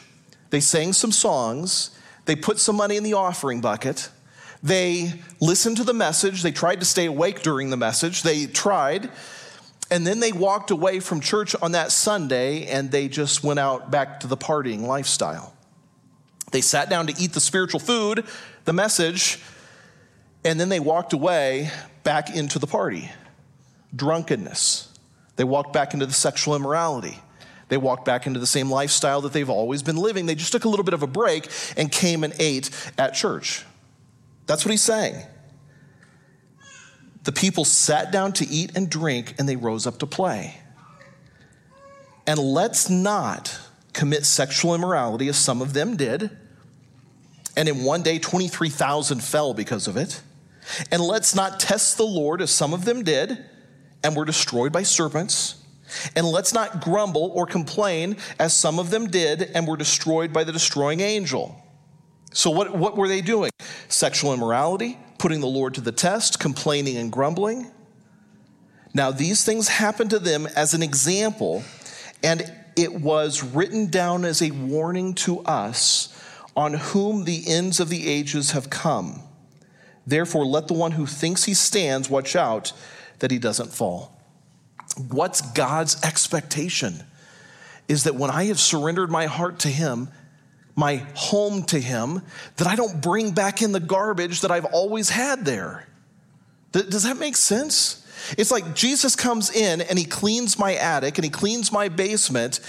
they 0.51 0.61
sang 0.61 0.93
some 0.93 1.13
songs, 1.13 1.91
they 2.25 2.37
put 2.37 2.59
some 2.59 2.77
money 2.77 2.97
in 2.97 3.03
the 3.03 3.15
offering 3.15 3.61
bucket, 3.61 4.09
they 4.63 5.13
listened 5.41 5.77
to 5.77 5.85
the 5.85 5.93
message, 5.93 6.43
they 6.43 6.53
tried 6.53 6.81
to 6.81 6.87
stay 6.87 7.07
awake 7.07 7.43
during 7.43 7.71
the 7.71 7.77
message, 7.77 8.23
they 8.23 8.47
tried, 8.47 9.11
and 9.91 10.07
then 10.07 10.21
they 10.21 10.33
walked 10.33 10.71
away 10.71 11.01
from 11.01 11.21
church 11.21 11.55
on 11.61 11.73
that 11.73 11.93
Sunday 11.93 12.67
and 12.67 12.91
they 12.91 13.09
just 13.09 13.43
went 13.43 13.59
out 13.59 13.91
back 13.91 14.21
to 14.21 14.27
the 14.27 14.37
partying 14.37 14.83
lifestyle. 14.83 15.55
They 16.51 16.61
sat 16.61 16.89
down 16.89 17.07
to 17.09 17.23
eat 17.23 17.33
the 17.33 17.41
spiritual 17.41 17.81
food, 17.81 18.25
the 18.65 18.73
message, 18.73 19.39
and 20.45 20.59
then 20.59 20.69
they 20.69 20.81
walked 20.81 21.13
away 21.13 21.71
back 22.05 22.35
into 22.35 22.59
the 22.59 22.67
party. 22.67 23.11
Drunkenness. 23.95 24.89
They 25.37 25.45
walked 25.45 25.73
back 25.73 25.95
into 25.95 26.07
the 26.07 26.13
sexual 26.13 26.57
immorality. 26.57 27.19
They 27.69 27.77
walked 27.77 28.05
back 28.05 28.27
into 28.27 28.41
the 28.41 28.47
same 28.47 28.71
lifestyle 28.71 29.21
that 29.23 29.33
they've 29.33 29.49
always 29.49 29.83
been 29.83 29.97
living. 29.97 30.27
They 30.27 30.35
just 30.35 30.53
took 30.53 30.65
a 30.65 30.69
little 30.69 30.85
bit 30.85 30.95
of 30.95 31.03
a 31.03 31.07
break 31.07 31.49
and 31.77 31.93
came 31.93 32.25
and 32.25 32.35
ate 32.39 32.71
at 32.97 33.15
church. 33.15 33.65
That's 34.47 34.65
what 34.65 34.71
he's 34.71 34.83
saying. 34.83 35.23
The 37.25 37.33
people 37.33 37.65
sat 37.65 38.11
down 38.11 38.33
to 38.35 38.49
eat 38.49 38.73
and 38.75 38.89
drink, 38.89 39.35
and 39.39 39.49
they 39.49 39.57
rose 39.57 39.87
up 39.87 39.99
to 39.99 40.07
play. 40.07 40.61
And 42.27 42.39
let's 42.39 42.89
not 42.89 43.59
commit 43.93 44.25
sexual 44.25 44.75
immorality 44.75 45.29
as 45.29 45.37
some 45.37 45.61
of 45.61 45.75
them 45.75 45.97
did. 45.97 46.37
And 47.57 47.69
in 47.69 47.85
one 47.85 48.03
day, 48.03 48.19
23,000 48.19 49.23
fell 49.23 49.53
because 49.53 49.87
of 49.87 49.97
it. 49.97 50.23
And 50.91 51.03
let's 51.03 51.35
not 51.35 51.61
test 51.61 51.97
the 51.97 52.07
Lord 52.07 52.41
as 52.41 52.51
some 52.51 52.73
of 52.73 52.85
them 52.85 53.03
did 53.03 53.45
and 54.03 54.17
were 54.17 54.25
destroyed 54.25 54.73
by 54.73 54.83
serpents. 54.83 55.63
And 56.15 56.27
let's 56.27 56.53
not 56.53 56.83
grumble 56.83 57.33
or 57.35 57.47
complain 57.47 58.17
as 58.39 58.53
some 58.53 58.79
of 58.79 58.91
them 58.91 59.09
did 59.09 59.43
and 59.55 59.67
were 59.67 59.77
destroyed 59.77 60.33
by 60.33 60.45
the 60.45 60.53
destroying 60.53 61.01
angel. 61.01 61.63
So, 62.33 62.51
what, 62.51 62.77
what 62.77 62.97
were 62.97 63.09
they 63.09 63.23
doing? 63.23 63.51
Sexual 63.89 64.35
immorality, 64.35 64.99
putting 65.19 65.41
the 65.41 65.47
Lord 65.47 65.75
to 65.75 65.81
the 65.81 65.93
test, 65.93 66.39
complaining 66.39 66.97
and 66.97 67.11
grumbling. 67.11 67.71
Now, 68.93 69.11
these 69.11 69.45
things 69.45 69.69
happened 69.69 70.11
to 70.11 70.19
them 70.19 70.47
as 70.55 70.75
an 70.75 70.83
example, 70.83 71.65
and 72.23 72.53
it 72.77 73.01
was 73.01 73.43
written 73.43 73.91
down 73.91 74.25
as 74.25 74.43
a 74.43 74.51
warning 74.51 75.15
to 75.15 75.41
us 75.41 76.15
on 76.57 76.75
whom 76.75 77.25
the 77.25 77.45
ends 77.47 77.81
of 77.81 77.89
the 77.89 78.09
ages 78.09 78.51
have 78.53 78.69
come. 78.71 79.23
Therefore, 80.07 80.47
let 80.47 80.69
the 80.69 80.75
one 80.75 80.93
who 80.93 81.07
thinks 81.07 81.45
he 81.45 81.55
stands 81.55 82.09
watch 82.11 82.35
out 82.35 82.73
that 83.19 83.31
he 83.31 83.39
doesn't 83.39 83.73
fall. 83.73 84.17
What's 85.11 85.41
God's 85.53 86.03
expectation? 86.03 87.03
Is 87.89 88.05
that 88.05 88.15
when 88.15 88.31
I 88.31 88.45
have 88.45 88.61
surrendered 88.61 89.11
my 89.11 89.27
heart 89.27 89.61
to 89.61 89.69
him, 89.69 90.09
my 90.79 91.05
home 91.15 91.65
to 91.65 91.81
Him, 91.81 92.23
that 92.57 92.69
I 92.69 92.77
don't 92.77 93.03
bring 93.03 93.33
back 93.33 93.63
in 93.63 93.73
the 93.73 93.81
garbage 93.81 94.43
that 94.43 94.53
I've 94.53 94.65
always 94.67 95.11
had 95.11 95.45
there. 95.45 95.85
Does 96.71 97.03
that 97.03 97.19
make 97.19 97.37
sense? 97.37 98.07
It's 98.39 98.53
like 98.53 98.77
Jesus 98.77 99.17
comes 99.17 99.51
in 99.51 99.81
and 99.81 99.99
he 99.99 100.05
cleans 100.05 100.57
my 100.57 100.77
attic 100.77 101.19
and 101.19 101.25
he 101.25 101.31
cleans 101.31 101.73
my 101.73 101.89
basement. 101.89 102.61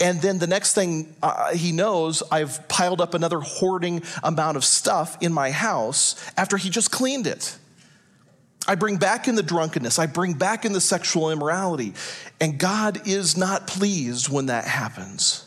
And 0.00 0.22
then 0.22 0.38
the 0.38 0.46
next 0.46 0.74
thing 0.74 1.14
uh, 1.22 1.52
he 1.52 1.72
knows, 1.72 2.22
I've 2.32 2.66
piled 2.68 3.02
up 3.02 3.12
another 3.12 3.40
hoarding 3.40 4.02
amount 4.22 4.56
of 4.56 4.64
stuff 4.64 5.18
in 5.20 5.30
my 5.30 5.50
house 5.50 6.16
after 6.38 6.56
he 6.56 6.70
just 6.70 6.90
cleaned 6.90 7.26
it. 7.26 7.58
I 8.68 8.74
bring 8.74 8.96
back 8.96 9.26
in 9.26 9.34
the 9.34 9.42
drunkenness, 9.42 9.98
I 9.98 10.06
bring 10.06 10.34
back 10.34 10.64
in 10.64 10.72
the 10.72 10.80
sexual 10.80 11.30
immorality. 11.30 11.94
And 12.40 12.58
God 12.58 13.06
is 13.06 13.36
not 13.36 13.66
pleased 13.66 14.28
when 14.28 14.46
that 14.46 14.64
happens. 14.64 15.46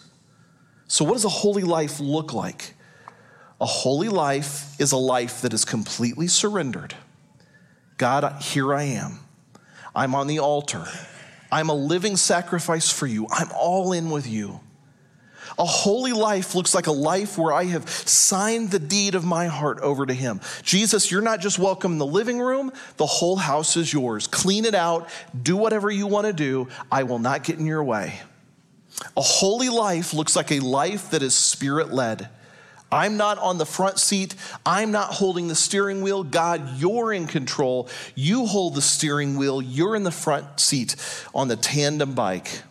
So, 0.88 1.06
what 1.06 1.14
does 1.14 1.26
a 1.26 1.30
holy 1.30 1.64
life 1.64 2.00
look 2.00 2.34
like? 2.34 2.74
A 3.62 3.66
holy 3.66 4.10
life 4.10 4.80
is 4.80 4.92
a 4.92 4.98
life 4.98 5.42
that 5.42 5.54
is 5.54 5.64
completely 5.64 6.28
surrendered. 6.28 6.96
God, 7.98 8.42
here 8.42 8.74
I 8.74 8.84
am. 8.84 9.20
I'm 9.96 10.16
on 10.16 10.28
the 10.28 10.40
altar. 10.40 10.86
I'm 11.52 11.70
a 11.70 11.74
living 11.74 12.18
sacrifice 12.18 12.92
for 12.92 13.08
you. 13.08 13.28
I'm 13.30 13.50
all 13.56 13.94
in 13.94 14.10
with 14.10 14.28
you. 14.28 14.60
A 15.58 15.66
holy 15.66 16.14
life 16.14 16.56
looks 16.56 16.74
like 16.74 16.88
a 16.88 16.92
life 16.92 17.38
where 17.38 17.54
I 17.54 17.66
have 17.66 17.88
signed 17.90 18.72
the 18.72 18.80
deed 18.80 19.16
of 19.16 19.24
my 19.24 19.48
heart 19.48 19.80
over 19.80 20.06
to 20.06 20.14
Him. 20.14 20.42
Jesus, 20.64 21.12
you're 21.12 21.22
not 21.22 21.40
just 21.40 21.60
welcome 21.60 21.94
in 21.94 21.98
the 21.98 22.06
living 22.06 22.40
room, 22.40 22.72
the 22.98 23.06
whole 23.06 23.36
house 23.36 23.78
is 23.78 23.94
yours. 23.94 24.28
Clean 24.28 24.66
it 24.66 24.76
out, 24.76 25.10
do 25.40 25.56
whatever 25.56 25.92
you 25.92 26.08
want 26.08 26.28
to 26.28 26.34
do. 26.34 26.68
I 26.92 27.04
will 27.04 27.20
not 27.20 27.44
get 27.44 27.60
in 27.60 27.66
your 27.66 27.84
way. 27.84 28.20
A 29.18 29.22
holy 29.22 29.70
life 29.70 30.14
looks 30.14 30.36
like 30.36 30.52
a 30.52 30.60
life 30.60 31.12
that 31.12 31.22
is 31.22 31.36
spirit 31.36 31.94
led. 31.94 32.30
I'm 32.92 33.18
not 33.18 33.40
on 33.40 33.58
the 33.58 33.66
front 33.66 34.00
seat. 34.00 34.36
I'm 34.66 34.92
not 34.92 35.10
holding 35.10 35.48
the 35.48 35.56
steering 35.56 36.04
wheel. 36.04 36.24
God, 36.24 36.78
you're 36.78 37.12
in 37.12 37.26
control. 37.26 37.90
You 38.14 38.46
hold 38.46 38.76
the 38.76 38.84
steering 38.84 39.36
wheel. 39.36 39.62
You're 39.64 39.96
in 39.96 40.04
the 40.04 40.12
front 40.12 40.60
seat 40.60 40.96
on 41.34 41.48
the 41.48 41.56
tandem 41.56 42.14
bike. 42.14 42.62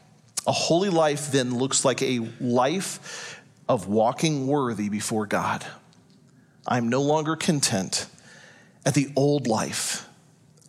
A 0.47 0.53
holy 0.53 0.89
life 0.89 1.31
then 1.31 1.57
looks 1.57 1.85
like 1.85 2.03
a 2.03 2.29
life 2.41 3.41
of 3.69 3.87
walking 3.87 4.47
worthy 4.47 4.89
before 4.89 5.27
God. 5.27 5.65
I'm 6.67 6.89
no 6.89 7.03
longer 7.03 7.37
content 7.37 8.07
at 8.85 8.95
the 8.95 9.11
old 9.17 9.47
life. 9.47 10.09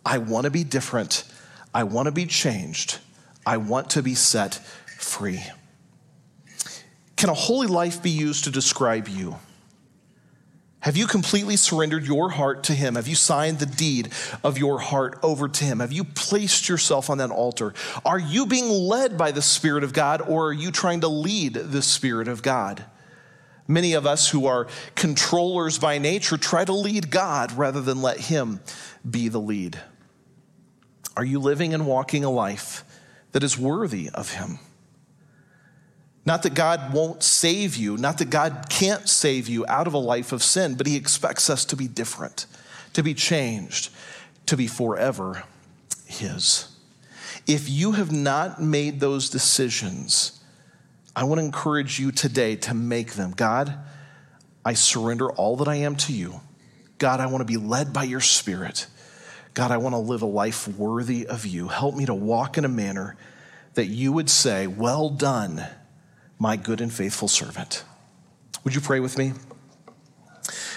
I 0.04 0.18
want 0.18 0.44
to 0.44 0.50
be 0.50 0.64
different. 0.64 1.24
I 1.72 1.84
want 1.84 2.06
to 2.06 2.12
be 2.12 2.26
changed. 2.26 2.98
I 3.46 3.56
want 3.56 3.90
to 3.90 4.02
be 4.02 4.14
set 4.14 4.54
free. 4.98 5.42
Can 7.16 7.30
a 7.30 7.34
holy 7.34 7.66
life 7.66 8.02
be 8.02 8.10
used 8.10 8.44
to 8.44 8.50
describe 8.50 9.08
you? 9.08 9.36
Have 10.84 10.98
you 10.98 11.06
completely 11.06 11.56
surrendered 11.56 12.06
your 12.06 12.28
heart 12.28 12.64
to 12.64 12.74
Him? 12.74 12.96
Have 12.96 13.08
you 13.08 13.14
signed 13.14 13.58
the 13.58 13.64
deed 13.64 14.10
of 14.44 14.58
your 14.58 14.78
heart 14.78 15.18
over 15.22 15.48
to 15.48 15.64
Him? 15.64 15.80
Have 15.80 15.92
you 15.92 16.04
placed 16.04 16.68
yourself 16.68 17.08
on 17.08 17.16
that 17.16 17.30
altar? 17.30 17.72
Are 18.04 18.18
you 18.18 18.44
being 18.44 18.68
led 18.68 19.16
by 19.16 19.30
the 19.30 19.40
Spirit 19.40 19.82
of 19.82 19.94
God 19.94 20.20
or 20.20 20.48
are 20.48 20.52
you 20.52 20.70
trying 20.70 21.00
to 21.00 21.08
lead 21.08 21.54
the 21.54 21.80
Spirit 21.80 22.28
of 22.28 22.42
God? 22.42 22.84
Many 23.66 23.94
of 23.94 24.04
us 24.04 24.28
who 24.28 24.44
are 24.44 24.66
controllers 24.94 25.78
by 25.78 25.96
nature 25.96 26.36
try 26.36 26.66
to 26.66 26.74
lead 26.74 27.10
God 27.10 27.52
rather 27.52 27.80
than 27.80 28.02
let 28.02 28.20
Him 28.20 28.60
be 29.10 29.28
the 29.28 29.40
lead. 29.40 29.80
Are 31.16 31.24
you 31.24 31.40
living 31.40 31.72
and 31.72 31.86
walking 31.86 32.24
a 32.24 32.30
life 32.30 32.84
that 33.32 33.42
is 33.42 33.56
worthy 33.56 34.10
of 34.12 34.32
Him? 34.32 34.58
Not 36.26 36.42
that 36.44 36.54
God 36.54 36.94
won't 36.94 37.22
save 37.22 37.76
you, 37.76 37.96
not 37.96 38.18
that 38.18 38.30
God 38.30 38.66
can't 38.70 39.08
save 39.08 39.48
you 39.48 39.66
out 39.68 39.86
of 39.86 39.94
a 39.94 39.98
life 39.98 40.32
of 40.32 40.42
sin, 40.42 40.74
but 40.74 40.86
He 40.86 40.96
expects 40.96 41.50
us 41.50 41.64
to 41.66 41.76
be 41.76 41.86
different, 41.86 42.46
to 42.94 43.02
be 43.02 43.12
changed, 43.12 43.90
to 44.46 44.56
be 44.56 44.66
forever 44.66 45.44
His. 46.06 46.68
If 47.46 47.68
you 47.68 47.92
have 47.92 48.10
not 48.10 48.62
made 48.62 49.00
those 49.00 49.28
decisions, 49.28 50.40
I 51.14 51.24
want 51.24 51.40
to 51.40 51.44
encourage 51.44 52.00
you 52.00 52.10
today 52.10 52.56
to 52.56 52.74
make 52.74 53.12
them. 53.12 53.32
God, 53.32 53.74
I 54.64 54.72
surrender 54.72 55.30
all 55.30 55.56
that 55.56 55.68
I 55.68 55.76
am 55.76 55.94
to 55.96 56.12
you. 56.12 56.40
God, 56.98 57.20
I 57.20 57.26
want 57.26 57.42
to 57.42 57.44
be 57.44 57.58
led 57.58 57.92
by 57.92 58.04
your 58.04 58.20
Spirit. 58.20 58.86
God, 59.52 59.70
I 59.70 59.76
want 59.76 59.92
to 59.92 59.98
live 59.98 60.22
a 60.22 60.26
life 60.26 60.66
worthy 60.66 61.26
of 61.26 61.44
you. 61.44 61.68
Help 61.68 61.94
me 61.94 62.06
to 62.06 62.14
walk 62.14 62.56
in 62.56 62.64
a 62.64 62.68
manner 62.68 63.16
that 63.74 63.86
you 63.86 64.10
would 64.12 64.30
say, 64.30 64.66
Well 64.66 65.10
done, 65.10 65.64
my 66.44 66.56
good 66.56 66.82
and 66.82 66.92
faithful 66.92 67.26
servant. 67.26 67.84
Would 68.64 68.74
you 68.74 68.82
pray 68.82 69.00
with 69.00 69.16
me? 69.16 69.32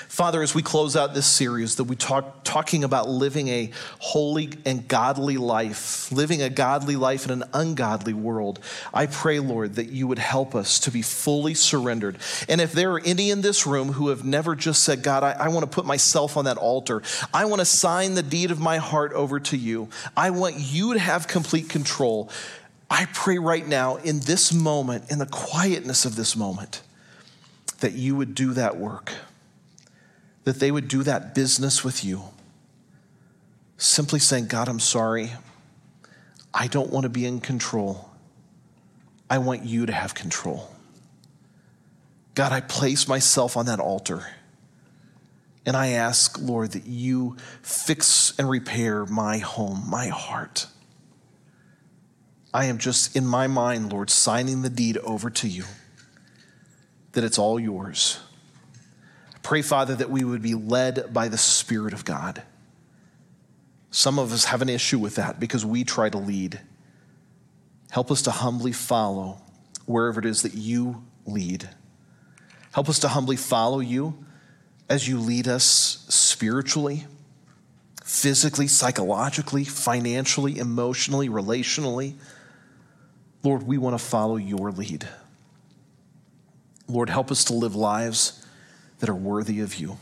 Father, 0.08 0.42
as 0.42 0.56
we 0.56 0.64
close 0.64 0.96
out 0.96 1.14
this 1.14 1.28
series 1.28 1.76
that 1.76 1.84
we 1.84 1.98
talk 1.98 2.46
talking 2.46 2.86
about 2.86 3.10
living 3.10 3.50
a 3.50 3.72
holy 4.00 4.50
and 4.66 4.88
godly 4.88 5.36
life, 5.36 6.10
living 6.10 6.42
a 6.42 6.50
godly 6.50 6.96
life 6.96 7.26
in 7.26 7.32
an 7.32 7.44
ungodly 7.54 8.14
world, 8.14 8.62
I 8.94 9.08
pray, 9.08 9.40
Lord, 9.42 9.76
that 9.76 9.90
you 9.90 10.08
would 10.08 10.20
help 10.20 10.56
us 10.56 10.80
to 10.80 10.90
be 10.90 11.02
fully 11.02 11.54
surrendered. 11.54 12.18
And 12.48 12.62
if 12.62 12.72
there 12.72 12.94
are 12.94 13.02
any 13.04 13.30
in 13.30 13.42
this 13.42 13.68
room 13.68 13.92
who 13.92 14.08
have 14.08 14.24
never 14.24 14.56
just 14.56 14.86
said, 14.86 15.04
God, 15.04 15.22
I, 15.22 15.34
I 15.34 15.48
want 15.50 15.70
to 15.70 15.76
put 15.76 15.86
myself 15.86 16.38
on 16.38 16.46
that 16.46 16.58
altar, 16.58 17.04
I 17.34 17.44
want 17.44 17.60
to 17.60 17.66
sign 17.66 18.14
the 18.14 18.24
deed 18.24 18.52
of 18.52 18.60
my 18.62 18.78
heart 18.78 19.12
over 19.12 19.42
to 19.42 19.58
you, 19.58 19.90
I 20.16 20.30
want 20.30 20.56
you 20.60 20.94
to 20.94 21.00
have 21.00 21.28
complete 21.28 21.68
control. 21.68 22.32
I 22.90 23.06
pray 23.14 23.38
right 23.38 23.68
now, 23.68 23.98
in 23.98 24.20
this 24.22 24.54
moment, 24.54 25.12
in 25.12 25.20
the 25.20 25.26
quietness 25.26 26.06
of 26.06 26.16
this 26.16 26.36
moment, 26.36 26.82
that 27.80 27.94
you 27.94 28.16
would 28.16 28.34
do 28.34 28.54
that 28.54 28.78
work 28.78 29.12
that 30.48 30.62
they 30.62 30.72
would 30.72 30.88
do 30.88 31.04
that 31.04 31.36
business 31.36 31.84
with 31.84 32.06
you. 32.06 32.24
Simply 33.76 34.18
saying, 34.18 34.48
God, 34.48 34.70
I'm 34.70 34.80
sorry. 34.80 35.34
I 36.54 36.68
don't 36.68 36.90
want 36.90 37.04
to 37.04 37.10
be 37.10 37.26
in 37.26 37.42
control. 37.42 38.10
I 39.30 39.40
want 39.40 39.66
you 39.66 39.86
to 39.88 39.92
have 39.92 40.16
control. 40.16 40.72
God, 42.34 42.54
I 42.54 42.62
place 42.62 43.10
myself 43.10 43.58
on 43.58 43.66
that 43.66 43.82
altar. 43.82 44.26
And 45.66 45.76
I 45.76 45.88
ask, 45.88 46.40
Lord, 46.40 46.72
that 46.72 46.86
you 46.86 47.36
fix 47.62 48.34
and 48.40 48.50
repair 48.50 49.06
my 49.06 49.40
home, 49.40 49.84
my 49.90 50.08
heart. 50.08 50.68
I 52.58 52.66
am 52.66 52.80
just, 52.80 53.16
in 53.16 53.28
my 53.28 53.46
mind, 53.46 53.94
Lord, 53.94 54.10
signing 54.10 54.64
the 54.64 54.70
deed 54.72 54.98
over 54.98 55.30
to 55.30 55.48
you, 55.48 55.66
that 57.12 57.24
it's 57.24 57.38
all 57.38 57.60
yours. 57.60 58.20
Pray, 59.44 59.62
Father, 59.62 59.94
that 59.94 60.10
we 60.10 60.24
would 60.24 60.42
be 60.42 60.56
led 60.56 61.14
by 61.14 61.28
the 61.28 61.38
Spirit 61.38 61.94
of 61.94 62.04
God. 62.04 62.42
Some 63.92 64.18
of 64.18 64.34
us 64.34 64.46
have 64.46 64.64
an 64.64 64.70
issue 64.70 64.98
with 64.98 65.18
that 65.18 65.40
because 65.40 65.68
we 65.68 65.84
try 65.84 66.10
to 66.10 66.18
lead. 66.18 66.60
Help 67.92 68.10
us 68.10 68.24
to 68.24 68.32
humbly 68.32 68.72
follow 68.72 69.40
wherever 69.86 70.20
it 70.20 70.26
is 70.26 70.42
that 70.42 70.56
you 70.56 71.04
lead. 71.28 71.70
Help 72.72 72.90
us 72.90 72.98
to 73.02 73.10
humbly 73.10 73.36
follow 73.36 73.82
you 73.82 74.26
as 74.90 75.08
you 75.08 75.20
lead 75.20 75.48
us 75.48 75.64
spiritually, 76.10 77.06
physically, 78.04 78.68
psychologically, 78.68 79.64
financially, 79.64 80.58
emotionally, 80.58 81.30
relationally. 81.30 82.16
Lord, 83.48 83.64
we 83.64 83.78
want 83.78 83.98
to 83.98 84.06
follow 84.06 84.36
your 84.36 84.74
lead. 84.74 85.08
Lord, 86.86 87.10
help 87.10 87.32
us 87.32 87.46
to 87.46 87.54
live 87.54 87.78
lives 87.78 88.46
that 89.00 89.08
are 89.08 89.16
worthy 89.16 89.62
of 89.62 89.76
you. 89.76 90.00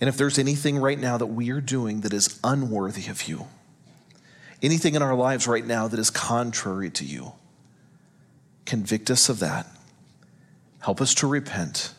And 0.00 0.06
if 0.08 0.16
there's 0.16 0.38
anything 0.38 0.78
right 0.78 0.98
now 0.98 1.18
that 1.18 1.26
we 1.26 1.50
are 1.50 1.60
doing 1.60 2.02
that 2.02 2.12
is 2.12 2.38
unworthy 2.44 3.08
of 3.08 3.24
you, 3.24 3.48
anything 4.62 4.94
in 4.94 5.02
our 5.02 5.16
lives 5.16 5.48
right 5.48 5.66
now 5.66 5.88
that 5.88 5.98
is 5.98 6.08
contrary 6.08 6.88
to 6.90 7.04
you, 7.04 7.32
convict 8.64 9.10
us 9.10 9.28
of 9.28 9.40
that. 9.40 9.66
Help 10.78 11.00
us 11.00 11.14
to 11.14 11.26
repent, 11.26 11.92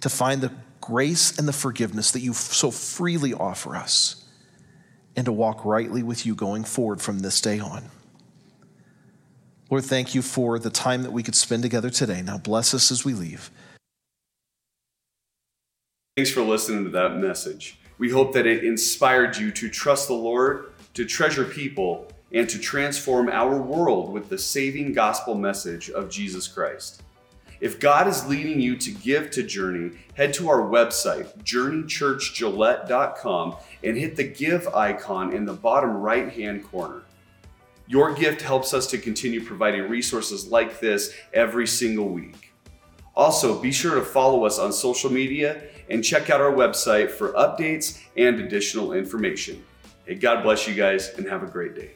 to 0.00 0.08
find 0.08 0.42
the 0.42 0.52
grace 0.80 1.36
and 1.36 1.48
the 1.48 1.52
forgiveness 1.52 2.12
that 2.12 2.20
you 2.20 2.34
so 2.34 2.70
freely 2.70 3.34
offer 3.34 3.74
us, 3.74 4.24
and 5.16 5.24
to 5.24 5.32
walk 5.32 5.64
rightly 5.64 6.04
with 6.04 6.24
you 6.24 6.36
going 6.36 6.62
forward 6.62 7.02
from 7.02 7.18
this 7.18 7.40
day 7.40 7.58
on. 7.58 7.90
Lord, 9.70 9.84
thank 9.84 10.16
you 10.16 10.22
for 10.22 10.58
the 10.58 10.70
time 10.70 11.04
that 11.04 11.12
we 11.12 11.22
could 11.22 11.36
spend 11.36 11.62
together 11.62 11.90
today. 11.90 12.22
Now 12.22 12.38
bless 12.38 12.74
us 12.74 12.90
as 12.90 13.04
we 13.04 13.14
leave. 13.14 13.52
Thanks 16.16 16.32
for 16.32 16.42
listening 16.42 16.82
to 16.84 16.90
that 16.90 17.16
message. 17.16 17.78
We 17.96 18.10
hope 18.10 18.34
that 18.34 18.46
it 18.46 18.64
inspired 18.64 19.36
you 19.36 19.52
to 19.52 19.68
trust 19.68 20.08
the 20.08 20.14
Lord, 20.14 20.72
to 20.94 21.04
treasure 21.04 21.44
people, 21.44 22.08
and 22.32 22.48
to 22.48 22.58
transform 22.58 23.28
our 23.28 23.56
world 23.60 24.12
with 24.12 24.28
the 24.28 24.38
saving 24.38 24.92
gospel 24.92 25.36
message 25.36 25.88
of 25.90 26.10
Jesus 26.10 26.48
Christ. 26.48 27.02
If 27.60 27.78
God 27.78 28.08
is 28.08 28.26
leading 28.26 28.58
you 28.58 28.74
to 28.76 28.90
give 28.90 29.30
to 29.32 29.42
Journey, 29.42 29.90
head 30.14 30.32
to 30.34 30.48
our 30.48 30.62
website, 30.62 31.44
journeychurchgillette.com, 31.44 33.56
and 33.84 33.96
hit 33.96 34.16
the 34.16 34.24
give 34.24 34.66
icon 34.68 35.32
in 35.32 35.44
the 35.44 35.52
bottom 35.52 35.96
right 35.96 36.32
hand 36.32 36.64
corner. 36.64 37.02
Your 37.90 38.14
gift 38.14 38.40
helps 38.40 38.72
us 38.72 38.86
to 38.92 38.98
continue 38.98 39.44
providing 39.44 39.88
resources 39.88 40.46
like 40.46 40.78
this 40.78 41.12
every 41.34 41.66
single 41.66 42.08
week. 42.08 42.52
Also, 43.16 43.60
be 43.60 43.72
sure 43.72 43.96
to 43.96 44.02
follow 44.02 44.44
us 44.44 44.60
on 44.60 44.72
social 44.72 45.10
media 45.10 45.64
and 45.90 46.04
check 46.04 46.30
out 46.30 46.40
our 46.40 46.52
website 46.52 47.10
for 47.10 47.32
updates 47.32 48.00
and 48.16 48.38
additional 48.38 48.92
information. 48.92 49.64
Hey, 50.06 50.14
God 50.14 50.44
bless 50.44 50.68
you 50.68 50.74
guys 50.74 51.08
and 51.18 51.26
have 51.26 51.42
a 51.42 51.48
great 51.48 51.74
day. 51.74 51.94